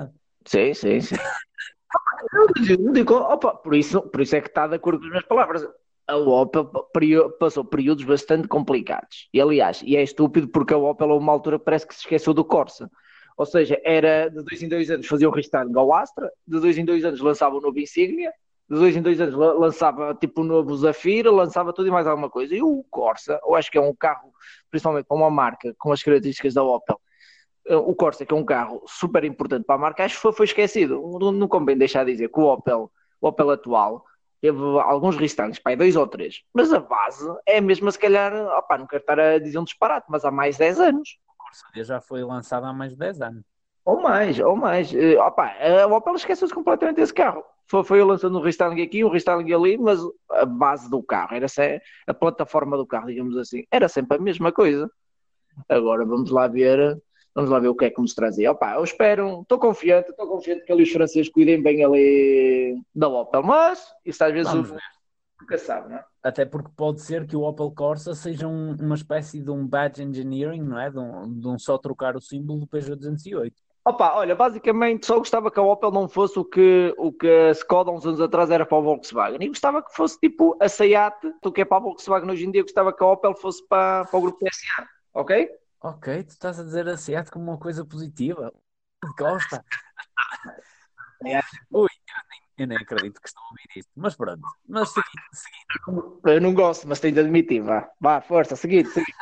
Sim, 0.46 0.74
sim, 0.74 1.00
sim. 1.00 1.16
Digo, 2.94 3.16
opa, 3.16 3.56
por, 3.56 3.74
isso, 3.74 4.02
por 4.02 4.22
isso 4.22 4.36
é 4.36 4.42
que 4.42 4.48
está 4.48 4.68
de 4.68 4.76
acordo 4.76 5.00
com 5.00 5.06
as 5.06 5.10
minhas 5.10 5.26
palavras 5.26 5.68
a 6.10 6.18
Opel 6.18 6.70
passou 7.40 7.64
períodos 7.64 8.04
bastante 8.04 8.48
complicados. 8.48 9.30
E 9.34 9.40
aliás, 9.40 9.82
e 9.84 9.96
é 9.96 10.04
estúpido 10.04 10.48
porque 10.48 10.74
a 10.74 10.78
Opel 10.78 11.12
a 11.12 11.16
uma 11.16 11.32
altura 11.32 11.60
parece 11.60 11.88
que 11.88 11.94
se 11.94 12.02
esqueceu 12.02 12.34
do 12.34 12.44
Corsa. 12.44 12.90
Ou 13.38 13.46
seja, 13.46 13.80
era 13.86 14.28
de 14.28 14.44
dois 14.44 14.62
em 14.62 14.68
dois 14.68 14.92
anos 14.92 15.08
fazia 15.08 15.30
o 15.30 15.32
restyling 15.32 15.74
ao 15.76 15.94
Astra, 15.94 16.30
de 16.46 16.60
dois 16.60 16.78
em 16.78 16.84
dois 16.84 17.06
anos 17.06 17.22
lançava 17.22 17.56
o 17.56 17.62
novo 17.62 17.80
Insignia, 17.80 18.34
de 18.70 18.78
dois 18.78 18.96
em 18.96 19.02
dois 19.02 19.22
anos 19.22 19.36
lançava 19.36 20.14
tipo 20.14 20.42
o 20.42 20.44
novo 20.44 20.76
Zafira, 20.76 21.32
lançava 21.32 21.72
tudo 21.72 21.88
e 21.88 21.92
mais 21.92 22.06
alguma 22.06 22.30
coisa. 22.30 22.54
E 22.54 22.62
o 22.62 22.84
Corsa, 22.90 23.40
eu 23.46 23.56
acho 23.56 23.72
que 23.72 23.78
é 23.78 23.82
um 23.82 23.96
carro, 23.96 24.34
principalmente 24.70 25.06
para 25.06 25.16
uma 25.16 25.30
marca 25.30 25.74
com 25.78 25.92
as 25.92 26.04
características 26.04 26.54
da 26.54 26.64
Opel, 26.64 27.00
eh, 27.68 27.76
o 27.76 27.96
Corsa, 27.96 28.26
que 28.26 28.34
é 28.34 28.38
um 28.38 28.44
carro 28.44 28.84
super 28.88 29.24
importante 29.24 29.64
para 29.66 29.76
a 29.76 29.80
marca, 29.80 30.04
acho 30.04 30.16
que 30.16 30.22
foi, 30.22 30.34
foi 30.34 30.46
esquecido. 30.46 31.02
Não, 31.20 31.32
não 31.32 31.48
convém 31.48 31.78
deixar 31.78 32.04
de 32.04 32.12
dizer 32.12 32.30
que 32.30 32.40
o 32.40 32.44
Opel, 32.44 32.92
o 33.22 33.28
Opel 33.28 33.52
atual, 33.52 34.04
teve 34.42 34.62
alguns 34.80 35.18
restantes, 35.18 35.60
pai, 35.60 35.76
dois 35.76 35.96
ou 35.96 36.08
três, 36.08 36.42
mas 36.54 36.72
a 36.74 36.80
base 36.80 37.28
é 37.46 37.58
a 37.58 37.62
mesma, 37.62 37.92
se 37.92 38.00
calhar, 38.00 38.34
opa, 38.34 38.78
não 38.78 38.88
quero 38.88 39.02
estar 39.02 39.20
a 39.20 39.40
dizer 39.40 39.60
um 39.60 39.64
disparate, 39.64 40.08
mas 40.10 40.24
há 40.26 40.32
mais 40.32 40.56
de 40.56 40.60
10 40.60 40.80
anos. 40.80 41.18
O 41.28 41.38
Corsa 41.38 41.66
já 41.84 42.02
foi 42.02 42.24
lançado 42.24 42.66
há 42.66 42.74
mais 42.74 42.92
de 42.92 42.98
10 42.98 43.22
anos. 43.22 43.44
Ou 43.86 44.02
mais, 44.02 44.40
ou 44.40 44.56
mais. 44.56 44.94
Eh, 44.94 45.18
opa, 45.20 45.52
a 45.52 45.88
Opel 45.88 46.16
esqueceu-se 46.16 46.54
completamente 46.54 46.98
desse 46.98 47.14
carro. 47.14 47.44
Foi, 47.66 47.84
foi 47.84 48.04
lançando 48.04 48.38
um 48.38 48.42
restyling 48.42 48.82
aqui, 48.82 49.04
um 49.04 49.10
restyling 49.10 49.52
ali, 49.54 49.78
mas 49.78 50.00
a 50.32 50.46
base 50.46 50.90
do 50.90 51.02
carro, 51.02 51.36
era 51.36 51.48
a 52.08 52.14
plataforma 52.14 52.78
do 52.78 52.86
carro, 52.86 53.08
digamos 53.08 53.38
assim, 53.38 53.64
era 53.72 53.88
sempre 53.88 54.18
a 54.18 54.22
mesma 54.22 54.52
coisa. 54.52 54.90
Agora 55.68 56.06
vamos 56.06 56.30
lá 56.30 56.48
ver 56.48 57.02
Vamos 57.40 57.52
lá 57.52 57.60
ver 57.60 57.70
o 57.70 57.76
que 57.76 57.86
é 57.86 57.90
que 57.90 58.02
nos 58.02 58.14
trazia. 58.14 58.52
Opa, 58.52 58.74
eu 58.74 58.84
espero, 58.84 59.44
estou 59.44 59.58
confiante, 59.58 60.10
estou 60.10 60.28
confiante 60.28 60.66
que 60.66 60.74
ali 60.74 60.84
os 60.84 60.92
franceses 60.92 61.30
cuidem 61.30 61.64
bem 61.64 61.86
ali 61.86 62.78
da 62.94 63.08
Opel, 63.08 63.42
mas 63.42 63.82
isso 64.06 64.22
às 64.22 64.34
vezes 64.34 64.54
o... 64.54 64.76
nunca 65.40 65.58
sabe, 65.58 65.88
não 65.88 65.96
é? 65.96 66.06
Até 66.22 66.44
porque 66.44 66.70
pode 66.76 67.02
ser 67.02 67.26
que 67.26 67.38
o 67.38 67.44
Opel 67.44 67.72
Corsa 67.72 68.14
seja 68.14 68.46
um, 68.46 68.76
uma 68.82 68.96
espécie 68.96 69.40
de 69.40 69.50
um 69.50 69.66
badge 69.66 70.04
engineering, 70.04 70.62
não 70.64 70.78
é? 70.78 70.92
De 70.92 71.00
um, 71.00 71.40
de 71.40 71.48
um 71.48 71.58
só 71.58 71.78
trocar 71.78 72.18
o 72.18 72.20
símbolo 72.20 72.60
do 72.60 72.68
Peugeot 72.68 72.98
208. 72.98 73.56
Opa, 73.86 74.16
olha, 74.16 74.36
basicamente 74.36 75.06
só 75.06 75.18
gostava 75.18 75.50
que 75.50 75.62
a 75.62 75.64
Opel 75.64 75.92
não 75.92 76.10
fosse 76.10 76.38
o 76.38 76.44
que, 76.44 76.94
o 76.98 77.14
que 77.14 77.26
a 77.26 77.52
Skoda 77.52 77.90
uns 77.90 78.06
anos 78.06 78.20
atrás 78.20 78.52
era 78.52 78.66
para 78.66 78.78
o 78.78 78.84
Volkswagen. 78.84 79.42
E 79.42 79.48
gostava 79.48 79.82
que 79.82 79.96
fosse 79.96 80.20
tipo 80.20 80.58
a 80.60 80.68
Seat, 80.68 81.16
o 81.42 81.52
que 81.54 81.62
é 81.62 81.66
para 81.66 81.78
a 81.78 81.82
Volkswagen 81.84 82.30
hoje 82.30 82.46
em 82.46 82.52
dia, 82.52 82.64
gostava 82.64 82.92
que 82.92 83.02
a 83.02 83.08
Opel 83.08 83.34
fosse 83.34 83.66
para, 83.66 84.04
para 84.04 84.20
o 84.20 84.22
grupo 84.24 84.40
PSA, 84.40 84.86
ok? 85.14 85.50
Ok, 85.82 86.24
tu 86.24 86.30
estás 86.30 86.60
a 86.60 86.64
dizer 86.64 86.88
a 86.90 86.98
SEAT 86.98 87.32
como 87.32 87.52
uma 87.52 87.58
coisa 87.58 87.86
positiva. 87.86 88.54
Gosta. 89.18 89.64
Ui, 91.24 91.32
eu 91.72 91.88
nem, 92.30 92.42
eu 92.58 92.68
nem 92.68 92.78
acredito 92.78 93.22
que 93.22 93.28
estou 93.28 93.42
a 93.42 93.48
ouvir 93.48 93.68
isto. 93.78 93.92
Mas 93.96 94.16
pronto. 94.16 94.42
Mas 94.68 94.90
seguinte, 94.90 95.30
seguinte. 95.34 96.20
Eu 96.26 96.42
não 96.42 96.54
gosto, 96.54 96.88
mas 96.88 97.00
tenho 97.00 97.14
de 97.14 97.22
admitir. 97.22 97.62
Vá, 97.62 97.90
vá 98.00 98.20
força, 98.20 98.56
seguinte, 98.56 98.90
seguinte. 98.90 99.16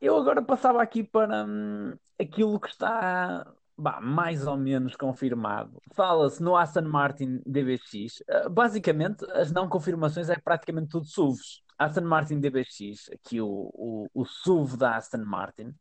Eu 0.00 0.16
agora 0.16 0.42
passava 0.42 0.82
aqui 0.82 1.02
para 1.02 1.44
hum, 1.44 1.96
aquilo 2.18 2.60
que 2.60 2.68
está 2.68 3.50
bah, 3.76 4.00
mais 4.00 4.46
ou 4.46 4.56
menos 4.56 4.94
confirmado. 4.94 5.80
Fala-se 5.92 6.42
no 6.42 6.56
Aston 6.56 6.82
Martin 6.82 7.40
DBX. 7.46 8.20
Uh, 8.20 8.50
basicamente, 8.50 9.24
as 9.32 9.50
não 9.50 9.68
confirmações 9.68 10.28
é 10.28 10.36
praticamente 10.36 10.90
tudo 10.90 11.06
SUVs. 11.06 11.62
Aston 11.78 12.02
Martin 12.02 12.40
DBX, 12.40 13.08
aqui 13.12 13.40
o, 13.40 13.70
o, 13.72 14.10
o 14.12 14.24
SUV 14.24 14.76
da 14.76 14.96
Aston 14.96 15.24
Martin. 15.24 15.72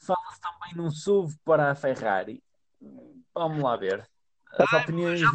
Fala-se 0.00 0.40
também 0.40 0.74
num 0.76 0.90
SUV 0.90 1.36
para 1.44 1.70
a 1.70 1.74
Ferrari. 1.74 2.42
Vamos 3.32 3.62
lá 3.62 3.76
ver. 3.76 4.08
As 4.58 4.72
ah, 4.72 4.78
opiniões. 4.78 5.20
Já, 5.20 5.30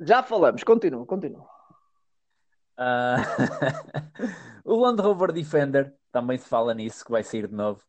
já 0.00 0.22
falamos, 0.22 0.62
continua, 0.62 1.04
continua. 1.04 1.48
Uh... 2.78 3.18
o 4.64 4.80
Land 4.80 5.02
Rover 5.02 5.32
Defender, 5.32 5.94
também 6.12 6.38
se 6.38 6.48
fala 6.48 6.72
nisso, 6.72 7.04
que 7.04 7.10
vai 7.10 7.24
sair 7.24 7.48
de 7.48 7.54
novo. 7.54 7.82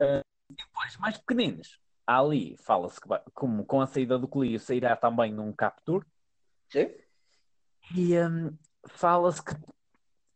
Uh, 0.00 0.22
depois, 0.48 0.96
mais 0.98 1.18
pequeninos. 1.18 1.80
Ali 2.06 2.56
fala-se 2.58 3.00
que 3.00 3.08
vai, 3.08 3.20
como 3.32 3.64
com 3.64 3.80
a 3.80 3.86
saída 3.86 4.18
do 4.18 4.28
Clio 4.28 4.60
sairá 4.60 4.94
também 4.94 5.32
num 5.32 5.52
Captur. 5.52 6.06
Sim. 6.70 6.94
E 7.94 8.18
um, 8.18 8.56
fala-se 8.86 9.42
que 9.42 9.54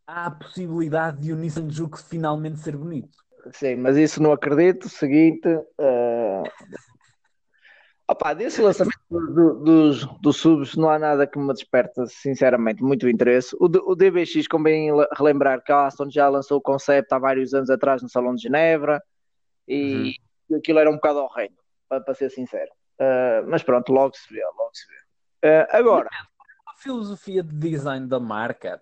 há 0.09 0.27
a 0.27 0.31
possibilidade 0.31 1.21
de 1.21 1.33
o 1.33 1.37
Nissan 1.37 1.69
Juke 1.71 2.03
finalmente 2.03 2.59
ser 2.61 2.77
bonito. 2.77 3.17
Sim, 3.53 3.77
mas 3.77 3.97
isso 3.99 4.23
não 4.23 4.33
acredito. 4.33 4.89
Seguinte, 4.89 5.47
uh... 5.47 6.43
Opa, 8.11 8.33
desse 8.33 8.63
lançamento 8.63 8.99
do, 9.11 9.55
dos, 9.63 10.07
dos 10.23 10.37
subs 10.39 10.75
não 10.77 10.89
há 10.89 10.99
nada 10.99 11.27
que 11.27 11.39
me 11.39 11.53
desperta, 11.53 12.07
sinceramente, 12.07 12.83
muito 12.83 13.07
interesse. 13.07 13.55
O, 13.61 13.67
o 13.67 13.95
DBX, 13.95 14.49
convém 14.49 14.91
relembrar 15.15 15.63
que 15.63 15.71
a 15.71 15.87
Aston 15.87 16.09
já 16.11 16.27
lançou 16.27 16.57
o 16.57 16.63
conceito 16.63 17.13
há 17.13 17.19
vários 17.19 17.53
anos 17.53 17.69
atrás 17.69 18.03
no 18.03 18.09
Salão 18.09 18.35
de 18.35 18.43
Genebra 18.43 19.03
e 19.67 20.15
uhum. 20.51 20.57
aquilo 20.57 20.79
era 20.79 20.91
um 20.91 20.95
bocado 20.95 21.19
horrendo, 21.19 21.59
para, 21.87 22.01
para 22.01 22.15
ser 22.15 22.31
sincero. 22.31 22.71
Uh, 22.99 23.47
mas 23.47 23.63
pronto, 23.63 23.93
logo 23.93 24.17
se 24.17 24.33
vê, 24.33 24.43
logo 24.43 24.71
se 24.73 24.87
vê. 24.89 24.97
Uh, 25.47 25.67
agora, 25.71 26.09
a 26.67 26.81
filosofia 26.81 27.43
de 27.43 27.55
design 27.55 28.07
da 28.09 28.19
marca 28.19 28.81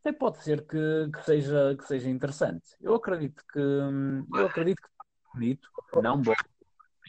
até 0.00 0.12
pode 0.12 0.42
ser 0.42 0.66
que, 0.66 1.10
que, 1.12 1.24
seja, 1.24 1.76
que 1.76 1.84
seja 1.84 2.08
interessante. 2.08 2.64
Eu 2.80 2.94
acredito 2.94 3.42
que 3.52 3.58
eu 3.58 4.46
acredito 4.46 4.80
que 4.82 4.88
bonito, 5.34 5.68
não 6.02 6.20
bom. 6.20 6.32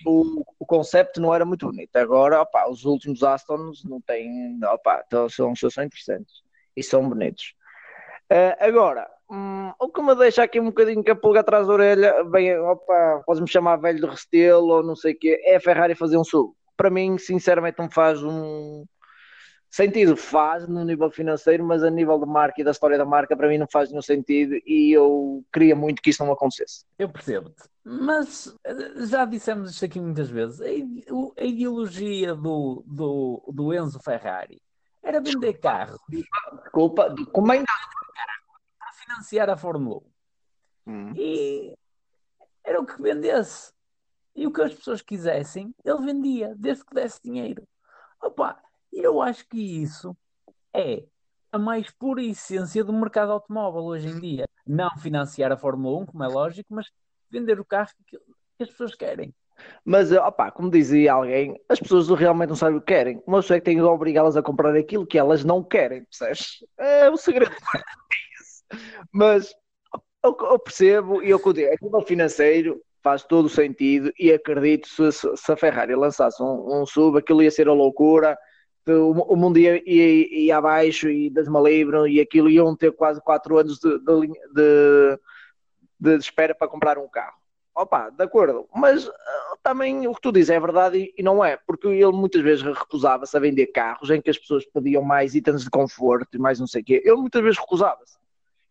O, 0.06 0.44
o 0.60 0.66
conceito 0.66 1.22
não 1.22 1.34
era 1.34 1.46
muito 1.46 1.68
bonito. 1.68 1.96
Agora, 1.96 2.42
opa, 2.42 2.68
os 2.70 2.84
últimos 2.84 3.24
Astons 3.24 3.84
não 3.86 4.02
têm, 4.02 4.60
opa, 4.66 5.04
então 5.06 5.30
são, 5.30 5.56
são 5.56 5.84
interessantes 5.84 6.44
e 6.76 6.84
são 6.84 7.08
bonitos. 7.08 7.56
Uh, 8.32 8.58
agora, 8.60 9.08
hum, 9.30 9.72
o 9.80 9.88
que 9.90 10.02
me 10.02 10.16
deixa 10.16 10.44
aqui 10.44 10.60
um 10.60 10.66
bocadinho 10.66 11.04
com 11.04 11.12
a 11.12 11.16
pulga 11.16 11.40
atrás 11.40 11.68
da 11.68 11.74
orelha, 11.74 12.24
bem, 12.26 12.58
opa, 12.60 13.24
podes-me 13.26 13.48
chamar 13.48 13.78
velho 13.78 14.02
de 14.02 14.08
Restelo 14.08 14.68
ou 14.68 14.84
não 14.84 14.96
sei 14.96 15.14
o 15.14 15.20
quê, 15.20 15.42
é 15.46 15.56
a 15.56 15.62
Ferrari 15.62 15.96
fazer 15.96 16.18
um 16.18 16.24
sul. 16.24 16.56
Para 16.76 16.90
mim, 16.90 17.18
sinceramente, 17.18 17.80
não 17.80 17.90
faz 17.90 18.22
um, 18.22 18.84
Sentido 19.76 20.16
faz 20.16 20.70
no 20.70 20.86
nível 20.86 21.12
financeiro, 21.12 21.62
mas 21.62 21.84
a 21.84 21.90
nível 21.90 22.18
de 22.18 22.26
marca 22.26 22.62
e 22.62 22.64
da 22.64 22.72
história 22.72 22.98
da 22.98 23.04
marca, 23.04 23.36
para 23.36 23.50
mim 23.50 23.58
não 23.58 23.68
faz 23.68 23.90
nenhum 23.90 24.02
sentido 24.02 24.56
e 24.66 24.94
eu 24.94 25.44
queria 25.52 25.76
muito 25.76 26.02
que 26.02 26.12
isso 26.12 26.24
não 26.24 26.32
acontecesse. 26.32 26.86
Eu 26.98 27.10
percebo-te, 27.10 27.62
mas 27.84 28.56
eh, 28.64 29.06
já 29.06 29.26
dissemos 29.26 29.72
isto 29.72 29.84
aqui 29.84 30.00
muitas 30.00 30.30
vezes: 30.30 30.62
a 30.62 31.44
ideologia 31.44 32.34
do, 32.34 32.86
do, 32.88 33.44
do 33.52 33.74
Enzo 33.74 34.00
Ferrari 34.00 34.62
era 35.04 35.20
vender 35.20 35.56
carro. 35.56 36.00
Desculpa, 36.08 37.14
ainda. 37.52 37.66
Para 38.80 38.94
financiar 38.94 39.50
a 39.50 39.58
Fórmula 39.58 40.02
1. 40.88 40.90
Hum. 40.90 41.14
E 41.18 41.78
era 42.64 42.80
o 42.80 42.86
que 42.86 43.02
vendesse. 43.02 43.74
E 44.34 44.48
o 44.48 44.54
que 44.54 44.62
as 44.62 44.74
pessoas 44.74 45.02
quisessem, 45.02 45.76
ele 45.84 46.06
vendia, 46.06 46.54
desde 46.56 46.86
que 46.86 46.96
desse 46.96 47.20
dinheiro. 47.22 47.68
Opa, 48.22 48.58
e 48.96 49.02
eu 49.02 49.22
acho 49.22 49.46
que 49.50 49.60
isso 49.60 50.16
é 50.74 51.04
a 51.52 51.60
mais 51.60 51.92
pura 51.92 52.24
essência 52.24 52.82
do 52.82 52.94
mercado 52.94 53.34
automóvel 53.34 53.84
hoje 53.84 54.08
em 54.08 54.20
dia. 54.20 54.46
Não 54.66 54.90
financiar 54.98 55.52
a 55.52 55.58
Fórmula 55.58 56.00
1, 56.04 56.06
como 56.06 56.24
é 56.24 56.28
lógico, 56.28 56.74
mas 56.74 56.90
vender 57.30 57.60
o 57.60 57.66
carro 57.66 57.90
que, 58.08 58.18
as 58.64 58.70
pessoas 58.70 58.96
querem. 58.96 59.36
Mas, 59.84 60.14
opá, 60.14 60.50
como 60.50 60.72
dizia 60.72 61.12
alguém, 61.12 61.60
as 61.68 61.80
pessoas 61.80 62.08
realmente 62.10 62.50
não 62.50 62.56
sabem 62.56 62.78
o 62.78 62.82
que 62.82 62.88
querem. 62.88 63.22
Uma 63.28 63.42
pessoa 63.42 63.58
é 63.58 63.60
que 63.60 63.66
tem 63.66 63.76
de 63.76 63.84
obrigá-las 63.84 64.38
a 64.38 64.42
comprar 64.42 64.74
aquilo 64.76 65.06
que 65.06 65.18
elas 65.18 65.44
não 65.44 65.62
querem, 65.62 66.06
percebes? 66.06 66.64
É 66.78 67.10
o 67.10 67.18
segredo. 67.18 67.56
Mas 69.12 69.54
eu, 70.24 70.36
eu 70.40 70.60
percebo 70.60 71.22
e 71.22 71.30
eu 71.30 71.54
digo, 71.54 71.70
a 71.70 71.78
nível 71.82 72.02
financeiro 72.02 72.82
faz 73.04 73.24
todo 73.24 73.46
o 73.46 73.50
sentido 73.50 74.12
e 74.18 74.32
acredito 74.32 74.88
se, 74.88 75.12
se 75.12 75.52
a 75.52 75.58
Ferrari 75.58 75.96
lançasse 75.96 76.42
um, 76.42 76.82
um 76.82 76.86
sub, 76.86 77.18
aquilo 77.18 77.44
ia 77.44 77.52
ser 77.52 77.68
a 77.68 77.74
loucura 77.74 78.38
o, 78.92 79.12
o 79.12 79.36
mundo 79.36 79.58
ia, 79.58 79.82
ia, 79.90 80.46
ia 80.46 80.58
abaixo 80.58 81.10
e 81.10 81.30
desmalibram 81.30 82.08
e 82.08 82.20
aquilo 82.20 82.50
iam 82.50 82.76
ter 82.76 82.92
quase 82.92 83.22
4 83.22 83.58
anos 83.58 83.80
de, 83.80 84.00
de, 84.00 85.20
de, 86.00 86.16
espera 86.18 86.54
para 86.54 86.68
comprar 86.68 86.98
um 86.98 87.08
carro. 87.08 87.38
Opa, 87.76 88.10
de 88.10 88.24
acordo, 88.24 88.70
mas 88.74 89.06
uh, 89.06 89.12
também 89.62 90.08
o 90.08 90.16
que 90.16 90.22
tu 90.22 90.32
dizes 90.32 90.50
é 90.50 90.60
verdade 90.60 90.98
e, 90.98 91.14
e 91.18 91.24
não 91.24 91.44
é, 91.44 91.58
porque 91.58 91.88
ele 91.88 92.14
muitas 92.14 92.42
vezes 92.42 92.64
recusava-se 92.64 93.36
a 93.36 93.40
vender 93.40 93.68
carros 93.68 94.10
em 94.10 94.22
que 94.22 94.30
as 94.30 94.38
pessoas 94.38 94.66
pediam 94.66 95.02
mais 95.04 95.36
itens 95.36 95.64
de 95.64 95.70
conforto 95.70 96.36
e 96.36 96.40
mais 96.40 96.58
não 96.58 96.68
sei 96.68 96.82
o 96.82 96.86
quê. 96.86 97.02
Ele 97.04 97.18
muitas 97.18 97.44
vezes 97.44 97.60
recusava-se. 97.60 98.16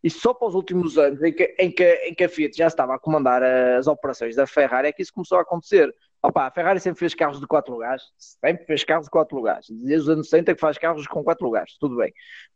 E 0.03 0.09
só 0.09 0.33
para 0.33 0.47
os 0.47 0.55
últimos 0.55 0.97
anos 0.97 1.21
em 1.21 1.33
que, 1.33 1.55
em, 1.59 1.71
que, 1.71 1.83
em 1.83 2.13
que 2.13 2.23
a 2.23 2.29
Fiat 2.29 2.55
já 2.55 2.67
estava 2.67 2.95
a 2.95 2.99
comandar 2.99 3.43
as 3.43 3.87
operações 3.87 4.35
da 4.35 4.47
Ferrari 4.47 4.87
é 4.87 4.91
que 4.91 5.01
isso 5.01 5.13
começou 5.13 5.37
a 5.37 5.41
acontecer. 5.41 5.93
Opa, 6.25 6.47
a 6.47 6.51
Ferrari 6.51 6.79
sempre 6.79 6.99
fez 6.99 7.13
carros 7.13 7.39
de 7.39 7.45
4 7.45 7.71
lugares, 7.71 8.03
sempre 8.17 8.65
fez 8.65 8.83
carros 8.83 9.05
de 9.05 9.11
4 9.11 9.35
lugares. 9.35 9.67
Desde 9.69 10.03
os 10.03 10.09
anos 10.09 10.29
60 10.29 10.55
que 10.55 10.59
faz 10.59 10.77
carros 10.77 11.05
com 11.05 11.23
4 11.23 11.45
lugares, 11.45 11.77
tudo 11.79 11.97
bem. 11.97 12.11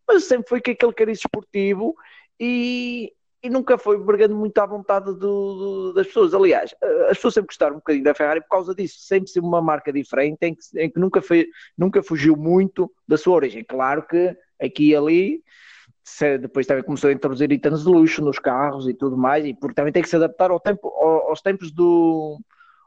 Mas 0.07 0.23
sempre 0.23 0.49
foi 0.49 0.59
que 0.59 0.71
aquele 0.71 0.93
cariz 0.93 1.19
esportivo 1.19 1.95
e, 2.39 3.13
e 3.43 3.49
nunca 3.49 3.77
foi 3.77 3.97
brigando 4.03 4.35
muito 4.35 4.57
à 4.57 4.65
vontade 4.65 5.05
do, 5.05 5.19
do, 5.19 5.93
das 5.93 6.07
pessoas. 6.07 6.33
Aliás, 6.33 6.73
as 7.09 7.17
pessoas 7.17 7.35
sempre 7.35 7.47
gostaram 7.47 7.75
um 7.75 7.79
bocadinho 7.79 8.03
da 8.03 8.15
Ferrari 8.15 8.41
por 8.41 8.49
causa 8.49 8.73
disso, 8.73 9.01
sempre 9.01 9.29
ser 9.29 9.39
uma 9.39 9.61
marca 9.61 9.93
diferente, 9.93 10.39
em 10.41 10.55
que, 10.55 10.61
em 10.75 10.89
que 10.89 10.99
nunca, 10.99 11.21
foi, 11.21 11.47
nunca 11.77 12.01
fugiu 12.01 12.35
muito 12.35 12.91
da 13.07 13.17
sua 13.17 13.35
origem. 13.35 13.63
Claro 13.63 14.01
que 14.07 14.35
aqui 14.59 14.89
e 14.89 14.95
ali 14.95 15.43
depois 16.41 16.65
também 16.65 16.83
começou 16.83 17.09
a 17.09 17.13
introduzir 17.13 17.51
itens 17.51 17.83
de 17.83 17.89
luxo 17.89 18.23
nos 18.23 18.39
carros 18.39 18.87
e 18.87 18.95
tudo 18.95 19.15
mais, 19.15 19.45
e 19.45 19.53
porque 19.53 19.75
também 19.75 19.93
tem 19.93 20.01
que 20.01 20.09
se 20.09 20.15
adaptar 20.15 20.49
ao 20.49 20.59
tempo, 20.59 20.87
aos 20.87 21.39
tempos 21.39 21.71
do 21.71 22.39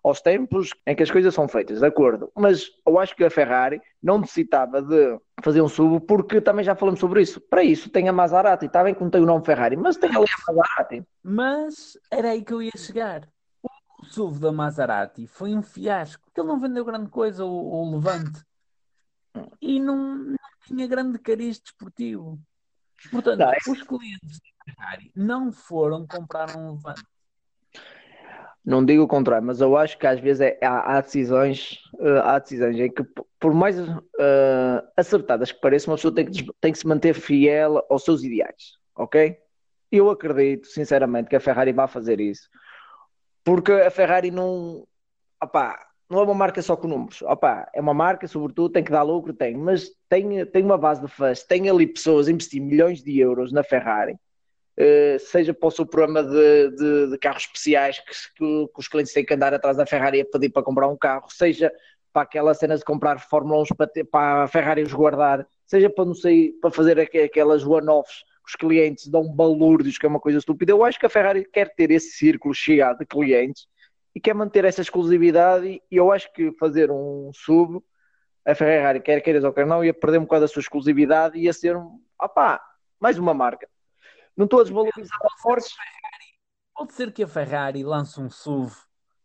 aos 0.02 0.20
tempos 0.20 0.70
em 0.86 0.96
que 0.96 1.02
as 1.02 1.10
coisas 1.10 1.32
são 1.32 1.46
feitas, 1.46 1.78
de 1.78 1.86
acordo. 1.86 2.30
Mas 2.34 2.70
eu 2.86 2.98
acho 2.98 3.14
que 3.14 3.24
a 3.24 3.30
Ferrari 3.30 3.80
não 4.02 4.18
necessitava 4.18 4.82
de 4.82 5.18
fazer 5.42 5.62
um 5.62 5.68
sub, 5.68 6.04
porque 6.06 6.40
também 6.40 6.64
já 6.64 6.74
falamos 6.74 6.98
sobre 6.98 7.22
isso. 7.22 7.40
Para 7.40 7.62
isso 7.62 7.88
tem 7.88 8.08
a 8.08 8.12
Maserati, 8.12 8.66
está 8.66 8.82
bem 8.82 8.94
que 8.94 9.02
não 9.02 9.10
tem 9.10 9.22
o 9.22 9.26
nome 9.26 9.44
Ferrari, 9.44 9.76
mas 9.76 9.96
tem 9.96 10.10
ali 10.10 10.26
a 10.26 10.52
Maserati. 10.52 11.06
Mas 11.22 11.98
era 12.10 12.30
aí 12.30 12.44
que 12.44 12.52
eu 12.52 12.62
ia 12.62 12.72
chegar. 12.76 13.28
O 14.00 14.06
SUV 14.06 14.40
da 14.40 14.52
Maserati 14.52 15.26
foi 15.26 15.54
um 15.54 15.62
fiasco, 15.62 16.24
porque 16.24 16.40
ele 16.40 16.48
não 16.48 16.58
vendeu 16.58 16.84
grande 16.84 17.08
coisa, 17.08 17.44
o, 17.44 17.50
o 17.50 17.94
Levante. 17.94 18.42
E 19.60 19.78
não, 19.78 20.16
não 20.16 20.36
tinha 20.66 20.86
grande 20.88 21.18
cariz 21.18 21.60
desportivo. 21.60 22.40
Portanto, 23.10 23.38
não, 23.38 23.52
é... 23.52 23.58
os 23.68 23.82
clientes 23.82 24.40
da 24.40 24.74
Ferrari 24.74 25.12
não 25.14 25.52
foram 25.52 26.06
comprar 26.06 26.56
um 26.56 26.72
Levante 26.72 27.04
não 28.64 28.84
digo 28.84 29.02
o 29.02 29.08
contrário, 29.08 29.46
mas 29.46 29.60
eu 29.60 29.76
acho 29.76 29.98
que 29.98 30.06
às 30.06 30.20
vezes 30.20 30.40
é, 30.40 30.58
há, 30.62 30.96
há, 30.96 31.00
decisões, 31.00 31.80
uh, 31.94 32.20
há 32.22 32.38
decisões 32.38 32.78
em 32.78 32.90
que, 32.90 33.02
por 33.40 33.52
mais 33.52 33.78
uh, 33.78 33.98
acertadas 34.96 35.50
que 35.50 35.60
pareçam, 35.60 35.90
uma 35.90 35.96
pessoa 35.96 36.14
tem 36.14 36.26
que, 36.26 36.46
tem 36.60 36.72
que 36.72 36.78
se 36.78 36.86
manter 36.86 37.14
fiel 37.14 37.84
aos 37.90 38.04
seus 38.04 38.22
ideais, 38.22 38.78
ok? 38.94 39.36
Eu 39.90 40.10
acredito, 40.10 40.68
sinceramente, 40.68 41.28
que 41.28 41.36
a 41.36 41.40
Ferrari 41.40 41.72
vai 41.72 41.88
fazer 41.88 42.20
isso, 42.20 42.48
porque 43.44 43.72
a 43.72 43.90
Ferrari 43.90 44.30
não, 44.30 44.86
opá, 45.42 45.84
não 46.08 46.20
é 46.20 46.22
uma 46.22 46.34
marca 46.34 46.62
só 46.62 46.76
com 46.76 46.86
números, 46.86 47.20
opá, 47.22 47.68
é 47.74 47.80
uma 47.80 47.94
marca, 47.94 48.28
sobretudo, 48.28 48.72
tem 48.72 48.84
que 48.84 48.92
dar 48.92 49.02
lucro, 49.02 49.32
tem, 49.32 49.56
mas 49.56 49.90
tem, 50.08 50.46
tem 50.46 50.62
uma 50.62 50.78
base 50.78 51.00
de 51.00 51.08
fãs, 51.08 51.42
tem 51.42 51.68
ali 51.68 51.86
pessoas 51.86 52.28
a 52.28 52.30
investir 52.30 52.62
milhões 52.62 53.02
de 53.02 53.18
euros 53.18 53.50
na 53.50 53.64
Ferrari 53.64 54.12
eh, 54.12 54.18
seja 55.20 55.52
para 55.52 55.68
o 55.68 55.70
seu 55.70 55.86
programa 55.86 56.22
de, 56.22 56.70
de, 56.70 57.10
de 57.10 57.18
carros 57.18 57.44
especiais 57.44 57.98
que, 57.98 58.12
que, 58.36 58.66
que, 58.66 58.78
os 58.78 58.88
clientes 58.88 59.12
têm 59.12 59.24
que 59.24 59.34
andar 59.34 59.52
atrás 59.52 59.76
da 59.76 59.86
Ferrari 59.86 60.20
a 60.20 60.24
pedir 60.24 60.50
para 60.50 60.62
comprar 60.62 60.88
um 60.88 60.96
carro, 60.96 61.26
seja 61.30 61.72
para 62.12 62.22
aquela 62.22 62.52
cena 62.54 62.76
de 62.76 62.84
comprar 62.84 63.18
Fórmula 63.18 63.62
1 63.62 63.76
para, 63.76 63.86
ter, 63.86 64.04
para 64.04 64.44
a 64.44 64.48
Ferrari 64.48 64.82
os 64.82 64.92
guardar, 64.92 65.46
seja 65.66 65.88
para 65.88 66.04
não 66.04 66.14
sei, 66.14 66.52
para 66.60 66.70
fazer 66.70 67.00
aquelas 67.00 67.64
one-offs 67.64 68.22
que 68.44 68.50
os 68.50 68.56
clientes 68.56 69.08
dão 69.08 69.28
balúrdios, 69.32 69.98
que 69.98 70.04
é 70.04 70.08
uma 70.08 70.20
coisa 70.20 70.38
estúpida. 70.38 70.72
Eu 70.72 70.84
acho 70.84 70.98
que 70.98 71.06
a 71.06 71.10
Ferrari 71.10 71.44
quer 71.50 71.74
ter 71.74 71.90
esse 71.90 72.10
círculo 72.10 72.52
chegado 72.52 72.98
de 72.98 73.06
clientes 73.06 73.66
e 74.14 74.20
quer 74.20 74.34
manter 74.34 74.64
essa 74.64 74.82
exclusividade 74.82 75.80
e 75.90 75.96
eu 75.96 76.12
acho 76.12 76.30
que 76.32 76.52
fazer 76.58 76.90
um 76.90 77.30
sub 77.32 77.82
a 78.44 78.54
Ferrari, 78.54 79.00
quer 79.00 79.20
queiras 79.20 79.44
ou 79.44 79.52
quer 79.52 79.64
não, 79.64 79.84
ia 79.84 79.94
perder 79.94 80.18
um 80.18 80.22
bocado 80.22 80.42
da 80.42 80.48
sua 80.48 80.60
exclusividade 80.60 81.38
e 81.38 81.44
ia 81.44 81.52
ser 81.52 81.76
um, 81.76 82.00
opá, 82.20 82.60
mais 83.00 83.16
uma 83.16 83.32
marca. 83.32 83.68
Não 84.36 84.44
estou 84.44 84.60
a 84.60 84.62
desvalorizar 84.64 85.18
a 85.22 85.42
força. 85.42 85.70
Pode 86.74 86.94
ser 86.94 87.12
que 87.12 87.22
a 87.22 87.28
Ferrari 87.28 87.84
lance 87.84 88.20
um 88.20 88.30
SUV 88.30 88.74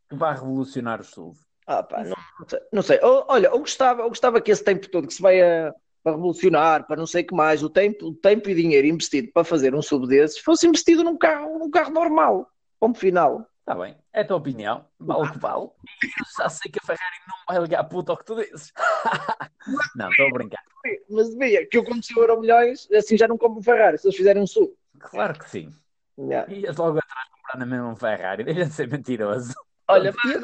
que 0.09 0.15
vá 0.15 0.33
revolucionar 0.33 1.01
o 1.01 1.03
SUV. 1.03 1.37
Ah, 1.65 1.83
pá, 1.83 2.03
não, 2.03 2.15
não 2.39 2.47
sei. 2.47 2.59
Não 2.71 2.81
sei. 2.81 2.99
Olha, 3.03 3.47
eu 3.47 3.59
gostava, 3.59 4.01
eu 4.01 4.09
gostava 4.09 4.41
que 4.41 4.51
esse 4.51 4.63
tempo 4.63 4.89
todo 4.89 5.07
que 5.07 5.13
se 5.13 5.21
vai 5.21 5.41
a, 5.41 5.73
para 6.03 6.13
revolucionar, 6.13 6.87
para 6.87 6.95
não 6.95 7.05
sei 7.05 7.23
o 7.23 7.27
que 7.27 7.35
mais, 7.35 7.61
o 7.61 7.69
tempo, 7.69 8.07
o 8.07 8.13
tempo 8.13 8.49
e 8.49 8.55
dinheiro 8.55 8.87
investido 8.87 9.29
para 9.33 9.43
fazer 9.43 9.75
um 9.75 9.81
sub 9.81 10.07
desses 10.07 10.39
fosse 10.39 10.65
investido 10.65 11.03
num 11.03 11.17
carro, 11.17 11.59
num 11.59 11.69
carro 11.69 11.91
normal. 11.91 12.49
Ponto 12.79 12.97
final. 12.97 13.45
Está 13.59 13.75
bem, 13.75 13.97
é 14.13 14.21
a 14.21 14.25
tua 14.25 14.37
opinião, 14.37 14.85
vale 14.97 15.27
o 15.27 15.31
que 15.33 15.39
vale. 15.39 15.63
Eu 15.63 15.69
já 16.39 16.47
sei 16.47 16.71
que 16.71 16.79
a 16.81 16.85
Ferrari 16.85 17.17
não 17.27 17.35
vai 17.53 17.61
ligar 17.61 17.83
puto 17.83 18.13
ao 18.13 18.17
que 18.17 18.23
tu 18.23 18.35
dizes. 18.35 18.71
não, 19.97 20.09
estou 20.09 20.27
a 20.27 20.31
brincar. 20.31 20.63
Mas 21.09 21.29
devia, 21.31 21.67
que 21.67 21.77
eu 21.77 21.83
como 21.83 22.01
se 22.01 22.17
euro 22.17 22.39
milhões, 22.39 22.89
assim 22.93 23.17
já 23.17 23.27
não 23.27 23.37
compro 23.37 23.61
Ferrari, 23.61 23.97
se 23.97 24.07
eles 24.07 24.15
fizerem 24.15 24.41
um 24.41 24.47
sub. 24.47 24.73
Claro 24.99 25.37
que 25.39 25.49
sim. 25.49 25.73
Yeah. 26.17 26.51
Ias 26.51 26.77
logo 26.77 26.97
atrás 26.97 27.29
comprar 27.29 27.59
na 27.59 27.65
mesma 27.65 27.95
Ferrari, 27.95 28.43
deixa 28.43 28.65
de 28.65 28.73
ser 28.73 28.89
mentiroso. 28.89 29.53
Olha, 29.87 30.13
mas... 30.23 30.43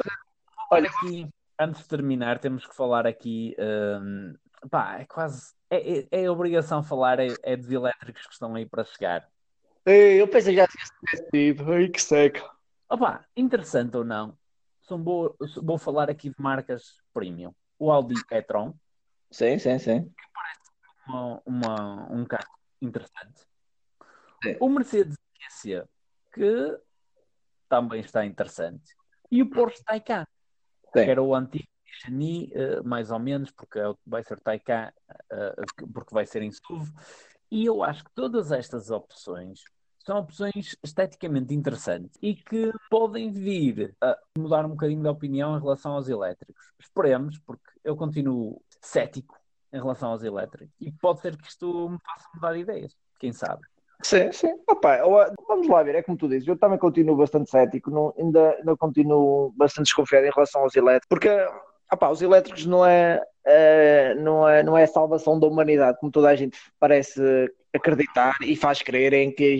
olha 0.70 0.88
aqui, 0.88 1.28
antes 1.58 1.82
de 1.82 1.88
terminar, 1.88 2.38
temos 2.38 2.66
que 2.66 2.74
falar 2.74 3.06
aqui. 3.06 3.54
Um, 3.58 4.34
pá, 4.70 5.00
é 5.00 5.04
quase. 5.04 5.52
É, 5.68 6.00
é, 6.00 6.06
é 6.10 6.30
obrigação 6.30 6.82
falar 6.82 7.18
é, 7.18 7.28
é, 7.42 7.56
dos 7.56 7.70
elétricos 7.70 8.26
que 8.26 8.32
estão 8.32 8.54
aí 8.54 8.66
para 8.66 8.84
chegar. 8.84 9.28
Ei, 9.84 10.20
eu 10.20 10.28
pensei 10.28 10.54
já 10.54 10.66
tinha 10.66 10.84
esquecido. 10.84 11.72
Ai, 11.72 11.88
que 11.88 12.00
seca. 12.00 12.48
Opa, 12.88 13.24
interessante 13.36 13.96
ou 13.96 14.04
não, 14.04 14.36
são 14.82 15.02
boa, 15.02 15.34
vou 15.62 15.78
falar 15.78 16.08
aqui 16.08 16.28
de 16.28 16.36
marcas 16.38 16.96
premium. 17.12 17.54
O 17.78 17.90
Audi 17.90 18.14
e-tron. 18.30 18.74
Sim, 19.30 19.58
sim, 19.58 19.78
sim. 19.78 20.04
Que 20.04 20.24
parece 20.32 20.70
uma, 21.08 21.42
uma, 21.44 22.12
um 22.12 22.24
carro 22.24 22.54
interessante. 22.80 23.46
O 24.60 24.68
Mercedes 24.68 25.16
GC, 25.40 25.84
que 26.32 26.78
também 27.68 28.00
está 28.00 28.24
interessante. 28.24 28.94
E 29.30 29.42
o 29.42 29.50
Porsche 29.50 29.82
Taycan, 29.84 30.26
que 30.92 30.98
era 31.00 31.22
o 31.22 31.34
antigo 31.34 31.66
Xani, 31.84 32.52
uh, 32.54 32.86
mais 32.86 33.10
ou 33.10 33.18
menos, 33.18 33.50
porque 33.50 33.78
é 33.78 33.84
vai 34.06 34.22
ser 34.22 34.40
Taycan, 34.40 34.92
uh, 35.32 35.92
porque 35.92 36.14
vai 36.14 36.26
ser 36.26 36.42
em 36.42 36.50
SUV. 36.50 36.92
E 37.50 37.64
eu 37.64 37.82
acho 37.82 38.04
que 38.04 38.10
todas 38.14 38.50
estas 38.50 38.90
opções 38.90 39.62
são 40.04 40.18
opções 40.18 40.76
esteticamente 40.82 41.54
interessantes 41.54 42.18
e 42.20 42.34
que 42.34 42.70
podem 42.90 43.32
vir 43.32 43.96
a 44.00 44.18
mudar 44.36 44.66
um 44.66 44.70
bocadinho 44.70 45.02
de 45.02 45.08
opinião 45.08 45.56
em 45.56 45.60
relação 45.60 45.92
aos 45.92 46.08
elétricos. 46.08 46.72
Esperemos, 46.78 47.38
porque 47.38 47.70
eu 47.82 47.96
continuo 47.96 48.62
cético 48.82 49.38
em 49.72 49.78
relação 49.78 50.10
aos 50.10 50.22
elétricos 50.22 50.74
e 50.78 50.92
pode 50.92 51.20
ser 51.20 51.36
que 51.36 51.48
isto 51.48 51.88
me 51.88 51.98
faça 52.04 52.28
mudar 52.34 52.52
de 52.52 52.60
ideias, 52.60 52.94
quem 53.18 53.32
sabe. 53.32 53.62
Sim, 54.02 54.32
sim. 54.32 54.52
Opa, 54.68 54.98
vamos 55.48 55.68
lá 55.68 55.82
ver, 55.82 55.94
é 55.94 56.02
como 56.02 56.16
tu 56.16 56.28
dizes, 56.28 56.46
eu 56.46 56.58
também 56.58 56.78
continuo 56.78 57.16
bastante 57.16 57.50
cético, 57.50 57.90
não, 57.90 58.12
ainda, 58.18 58.50
ainda 58.56 58.76
continuo 58.76 59.52
bastante 59.56 59.86
desconfiado 59.86 60.26
em 60.26 60.30
relação 60.30 60.62
aos 60.62 60.76
elétricos, 60.76 61.08
porque 61.08 61.30
opa, 61.92 62.10
os 62.10 62.20
elétricos 62.20 62.66
não 62.66 62.84
é, 62.84 63.22
é, 63.46 64.14
não, 64.16 64.48
é, 64.48 64.62
não 64.62 64.76
é 64.76 64.84
a 64.84 64.88
salvação 64.88 65.38
da 65.38 65.46
humanidade, 65.46 65.98
como 65.98 66.12
toda 66.12 66.28
a 66.28 66.36
gente 66.36 66.58
parece 66.78 67.20
acreditar 67.74 68.36
e 68.42 68.54
faz 68.56 68.82
crer 68.82 69.12
em 69.12 69.30
que 69.32 69.58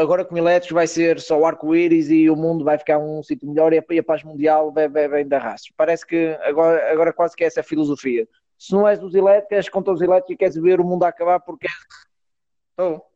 agora 0.00 0.24
com 0.24 0.36
elétricos 0.36 0.74
vai 0.74 0.86
ser 0.86 1.20
só 1.20 1.44
arco-íris 1.44 2.10
e 2.10 2.30
o 2.30 2.36
mundo 2.36 2.64
vai 2.64 2.78
ficar 2.78 2.98
um 2.98 3.22
sítio 3.22 3.48
melhor 3.48 3.72
e 3.72 3.98
a 3.98 4.02
paz 4.02 4.22
mundial 4.22 4.72
vem, 4.72 4.88
vem, 4.88 5.08
vem. 5.08 5.28
Parece 5.76 6.06
que 6.06 6.38
agora, 6.42 6.92
agora 6.92 7.12
quase 7.12 7.36
que 7.36 7.44
é 7.44 7.46
essa 7.46 7.60
a 7.60 7.64
filosofia. 7.64 8.26
Se 8.58 8.72
não 8.72 8.88
és 8.88 8.98
dos 8.98 9.14
elétricos, 9.14 9.56
és 9.56 9.68
contra 9.68 9.92
os 9.92 10.00
elétricos 10.00 10.34
e 10.34 10.36
queres 10.36 10.56
ver 10.56 10.80
o 10.80 10.84
mundo 10.84 11.04
acabar 11.04 11.40
porque 11.40 11.66
és... 11.66 11.74
Oh. 12.78 13.13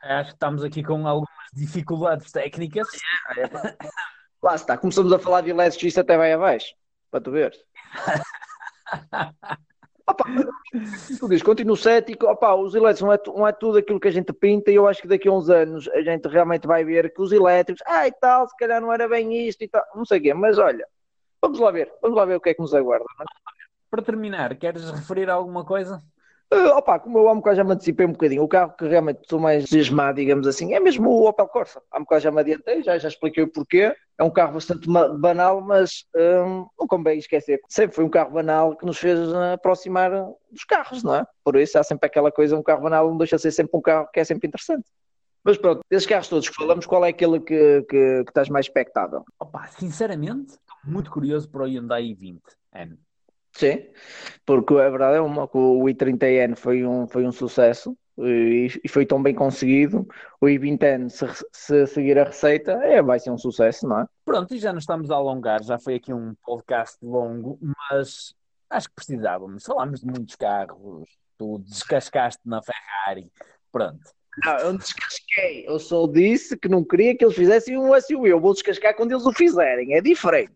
Acho 0.00 0.30
que 0.30 0.36
estamos 0.36 0.64
aqui 0.64 0.82
com 0.82 1.06
algumas 1.06 1.28
dificuldades 1.52 2.30
técnicas. 2.32 2.88
Lá 4.42 4.54
está, 4.54 4.78
começamos 4.78 5.12
a 5.12 5.18
falar 5.18 5.40
de 5.40 5.50
elétricos 5.50 5.82
e 5.84 5.88
isso 5.88 6.00
até 6.00 6.16
vai 6.16 6.32
abaixo, 6.32 6.74
para 7.10 7.20
tu 7.20 7.30
ver. 7.32 7.52
Opa, 10.08 10.24
tu 11.20 11.28
dizes, 11.28 11.42
continuo 11.42 11.76
cético, 11.76 12.26
opa, 12.26 12.54
os 12.54 12.74
elétricos 12.74 13.02
não 13.02 13.12
é, 13.12 13.18
não 13.26 13.46
é 13.46 13.52
tudo 13.52 13.76
aquilo 13.76 14.00
que 14.00 14.08
a 14.08 14.10
gente 14.10 14.32
pinta 14.32 14.70
e 14.70 14.76
eu 14.76 14.88
acho 14.88 15.02
que 15.02 15.08
daqui 15.08 15.28
a 15.28 15.32
uns 15.32 15.50
anos 15.50 15.86
a 15.88 16.00
gente 16.00 16.26
realmente 16.28 16.66
vai 16.66 16.82
ver 16.82 17.12
que 17.12 17.20
os 17.20 17.30
elétricos, 17.30 17.82
ah 17.86 18.08
e 18.08 18.12
tal, 18.12 18.48
se 18.48 18.56
calhar 18.56 18.80
não 18.80 18.90
era 18.90 19.06
bem 19.06 19.46
isto 19.46 19.62
e 19.62 19.68
tal, 19.68 19.84
não 19.94 20.06
sei 20.06 20.18
o 20.18 20.22
quê, 20.22 20.32
mas 20.32 20.56
olha, 20.56 20.86
vamos 21.42 21.58
lá 21.58 21.70
ver, 21.70 21.92
vamos 22.00 22.16
lá 22.16 22.24
ver 22.24 22.36
o 22.36 22.40
que 22.40 22.48
é 22.48 22.54
que 22.54 22.60
nos 22.62 22.72
aguarda. 22.72 23.04
É? 23.20 23.24
Para 23.90 24.02
terminar, 24.02 24.56
queres 24.56 24.90
referir 24.90 25.28
alguma 25.28 25.62
coisa? 25.62 26.02
Uh, 26.50 26.78
opa, 26.78 26.98
como 26.98 27.18
eu 27.18 27.28
há 27.28 27.32
um 27.32 27.36
bocado 27.36 27.56
já 27.58 27.64
me 27.64 27.72
antecipei 27.72 28.06
um 28.06 28.12
bocadinho, 28.12 28.42
o 28.42 28.48
carro 28.48 28.72
que 28.72 28.86
realmente 28.86 29.20
estou 29.20 29.38
mais 29.38 29.66
desmado, 29.66 30.16
digamos 30.16 30.46
assim, 30.46 30.72
é 30.72 30.80
mesmo 30.80 31.10
o 31.10 31.28
Opel 31.28 31.46
Corsa. 31.46 31.82
Há 31.90 31.98
um 31.98 32.04
bocado 32.04 32.22
já 32.22 32.30
me 32.30 32.40
adiantei, 32.40 32.82
já, 32.82 32.96
já 32.96 33.08
expliquei 33.08 33.44
o 33.44 33.48
porquê. 33.48 33.94
é 34.16 34.24
um 34.24 34.30
carro 34.30 34.54
bastante 34.54 34.88
banal, 34.88 35.60
mas 35.60 36.06
um, 36.16 36.66
não 36.78 36.86
convém 36.88 37.18
esquecer. 37.18 37.60
Sempre 37.68 37.96
foi 37.96 38.04
um 38.04 38.08
carro 38.08 38.30
banal 38.30 38.74
que 38.74 38.86
nos 38.86 38.96
fez 38.96 39.18
aproximar 39.52 40.10
dos 40.50 40.64
carros, 40.66 41.02
não 41.02 41.16
é? 41.16 41.26
Por 41.44 41.54
isso 41.56 41.78
há 41.78 41.82
sempre 41.82 42.06
aquela 42.06 42.32
coisa, 42.32 42.56
um 42.56 42.62
carro 42.62 42.82
banal 42.82 43.10
não 43.10 43.18
deixa 43.18 43.36
de 43.36 43.42
ser 43.42 43.52
sempre 43.52 43.76
um 43.76 43.82
carro 43.82 44.08
que 44.10 44.20
é 44.20 44.24
sempre 44.24 44.48
interessante. 44.48 44.86
Mas 45.44 45.58
pronto, 45.58 45.82
desses 45.90 46.06
carros 46.06 46.28
todos 46.28 46.48
que 46.48 46.54
falamos, 46.54 46.86
qual 46.86 47.04
é 47.04 47.10
aquele 47.10 47.40
que, 47.40 47.82
que, 47.82 48.24
que 48.24 48.30
estás 48.30 48.48
mais 48.48 48.66
expectável? 48.66 49.22
Opa, 49.38 49.66
sinceramente, 49.66 50.56
muito 50.82 51.10
curioso 51.10 51.46
para 51.50 51.64
o 51.64 51.66
Hyundai 51.66 52.04
i20N. 52.04 52.96
Sim, 53.52 53.86
porque 54.44 54.74
a 54.74 54.88
verdade 54.88 55.16
é 55.16 55.20
uma, 55.20 55.48
que 55.48 55.56
o 55.56 55.82
i30N 55.84 56.56
foi 56.56 56.84
um, 56.86 57.08
foi 57.08 57.26
um 57.26 57.32
sucesso 57.32 57.96
e, 58.18 58.68
e 58.84 58.88
foi 58.88 59.06
tão 59.06 59.22
bem 59.22 59.34
conseguido. 59.34 60.06
O 60.40 60.46
i20N, 60.46 61.08
se, 61.08 61.26
se 61.52 61.86
seguir 61.86 62.18
a 62.18 62.24
receita, 62.24 62.72
é, 62.84 63.02
vai 63.02 63.18
ser 63.18 63.30
um 63.30 63.38
sucesso, 63.38 63.88
não 63.88 64.00
é? 64.00 64.06
Pronto, 64.24 64.54
e 64.54 64.58
já 64.58 64.72
nos 64.72 64.82
estamos 64.82 65.10
a 65.10 65.16
alongar, 65.16 65.62
já 65.62 65.78
foi 65.78 65.94
aqui 65.96 66.12
um 66.12 66.34
podcast 66.44 66.96
longo, 67.02 67.58
mas 67.60 68.34
acho 68.70 68.88
que 68.88 68.94
precisávamos. 68.94 69.64
Falámos 69.64 70.00
de 70.00 70.06
muitos 70.06 70.36
carros, 70.36 71.08
tu 71.36 71.58
descascaste 71.60 72.40
na 72.44 72.60
Ferrari, 72.62 73.30
pronto. 73.72 74.00
Não, 74.44 74.56
eu 74.58 74.72
não 74.72 74.78
descasquei. 74.78 75.66
Eu 75.66 75.80
só 75.80 76.06
disse 76.06 76.56
que 76.56 76.68
não 76.68 76.84
queria 76.84 77.16
que 77.16 77.24
eles 77.24 77.34
fizessem 77.34 77.76
um 77.76 77.92
SUV. 78.00 78.28
Eu 78.28 78.40
vou 78.40 78.52
descascar 78.52 78.94
quando 78.94 79.10
eles 79.10 79.26
o 79.26 79.32
fizerem. 79.32 79.94
É 79.94 80.00
diferente. 80.00 80.52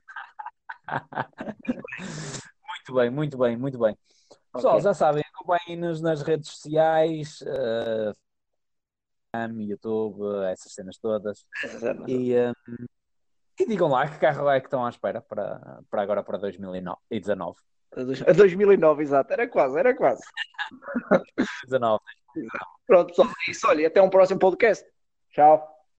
muito 2.82 2.94
bem, 2.94 3.10
muito 3.10 3.38
bem, 3.38 3.56
muito 3.56 3.78
bem. 3.78 3.96
Pessoal, 4.52 4.74
okay. 4.74 4.84
já 4.84 4.94
sabem, 4.94 5.22
acompanhem-nos 5.32 6.02
nas 6.02 6.22
redes 6.22 6.50
sociais, 6.50 7.40
uh, 7.42 8.14
YouTube, 9.60 10.44
essas 10.50 10.72
cenas 10.74 10.98
todas. 10.98 11.46
E, 12.06 12.34
um, 12.34 12.52
e 13.58 13.66
digam 13.66 13.88
lá 13.88 14.08
que 14.08 14.18
carro 14.18 14.50
é 14.50 14.60
que 14.60 14.66
estão 14.66 14.84
à 14.84 14.90
espera 14.90 15.20
para, 15.22 15.80
para 15.88 16.02
agora, 16.02 16.22
para 16.22 16.38
2019. 16.38 17.56
A 18.26 18.32
2009, 18.32 19.02
exato. 19.02 19.32
Era 19.32 19.48
quase, 19.48 19.78
era 19.78 19.94
quase. 19.94 20.22
19. 21.64 22.00
Pronto, 22.86 23.08
pessoal, 23.08 23.28
é 23.28 23.50
isso. 23.50 23.66
Olha, 23.66 23.86
até 23.86 24.02
um 24.02 24.10
próximo 24.10 24.38
podcast. 24.40 24.84
Tchau. 25.30 25.71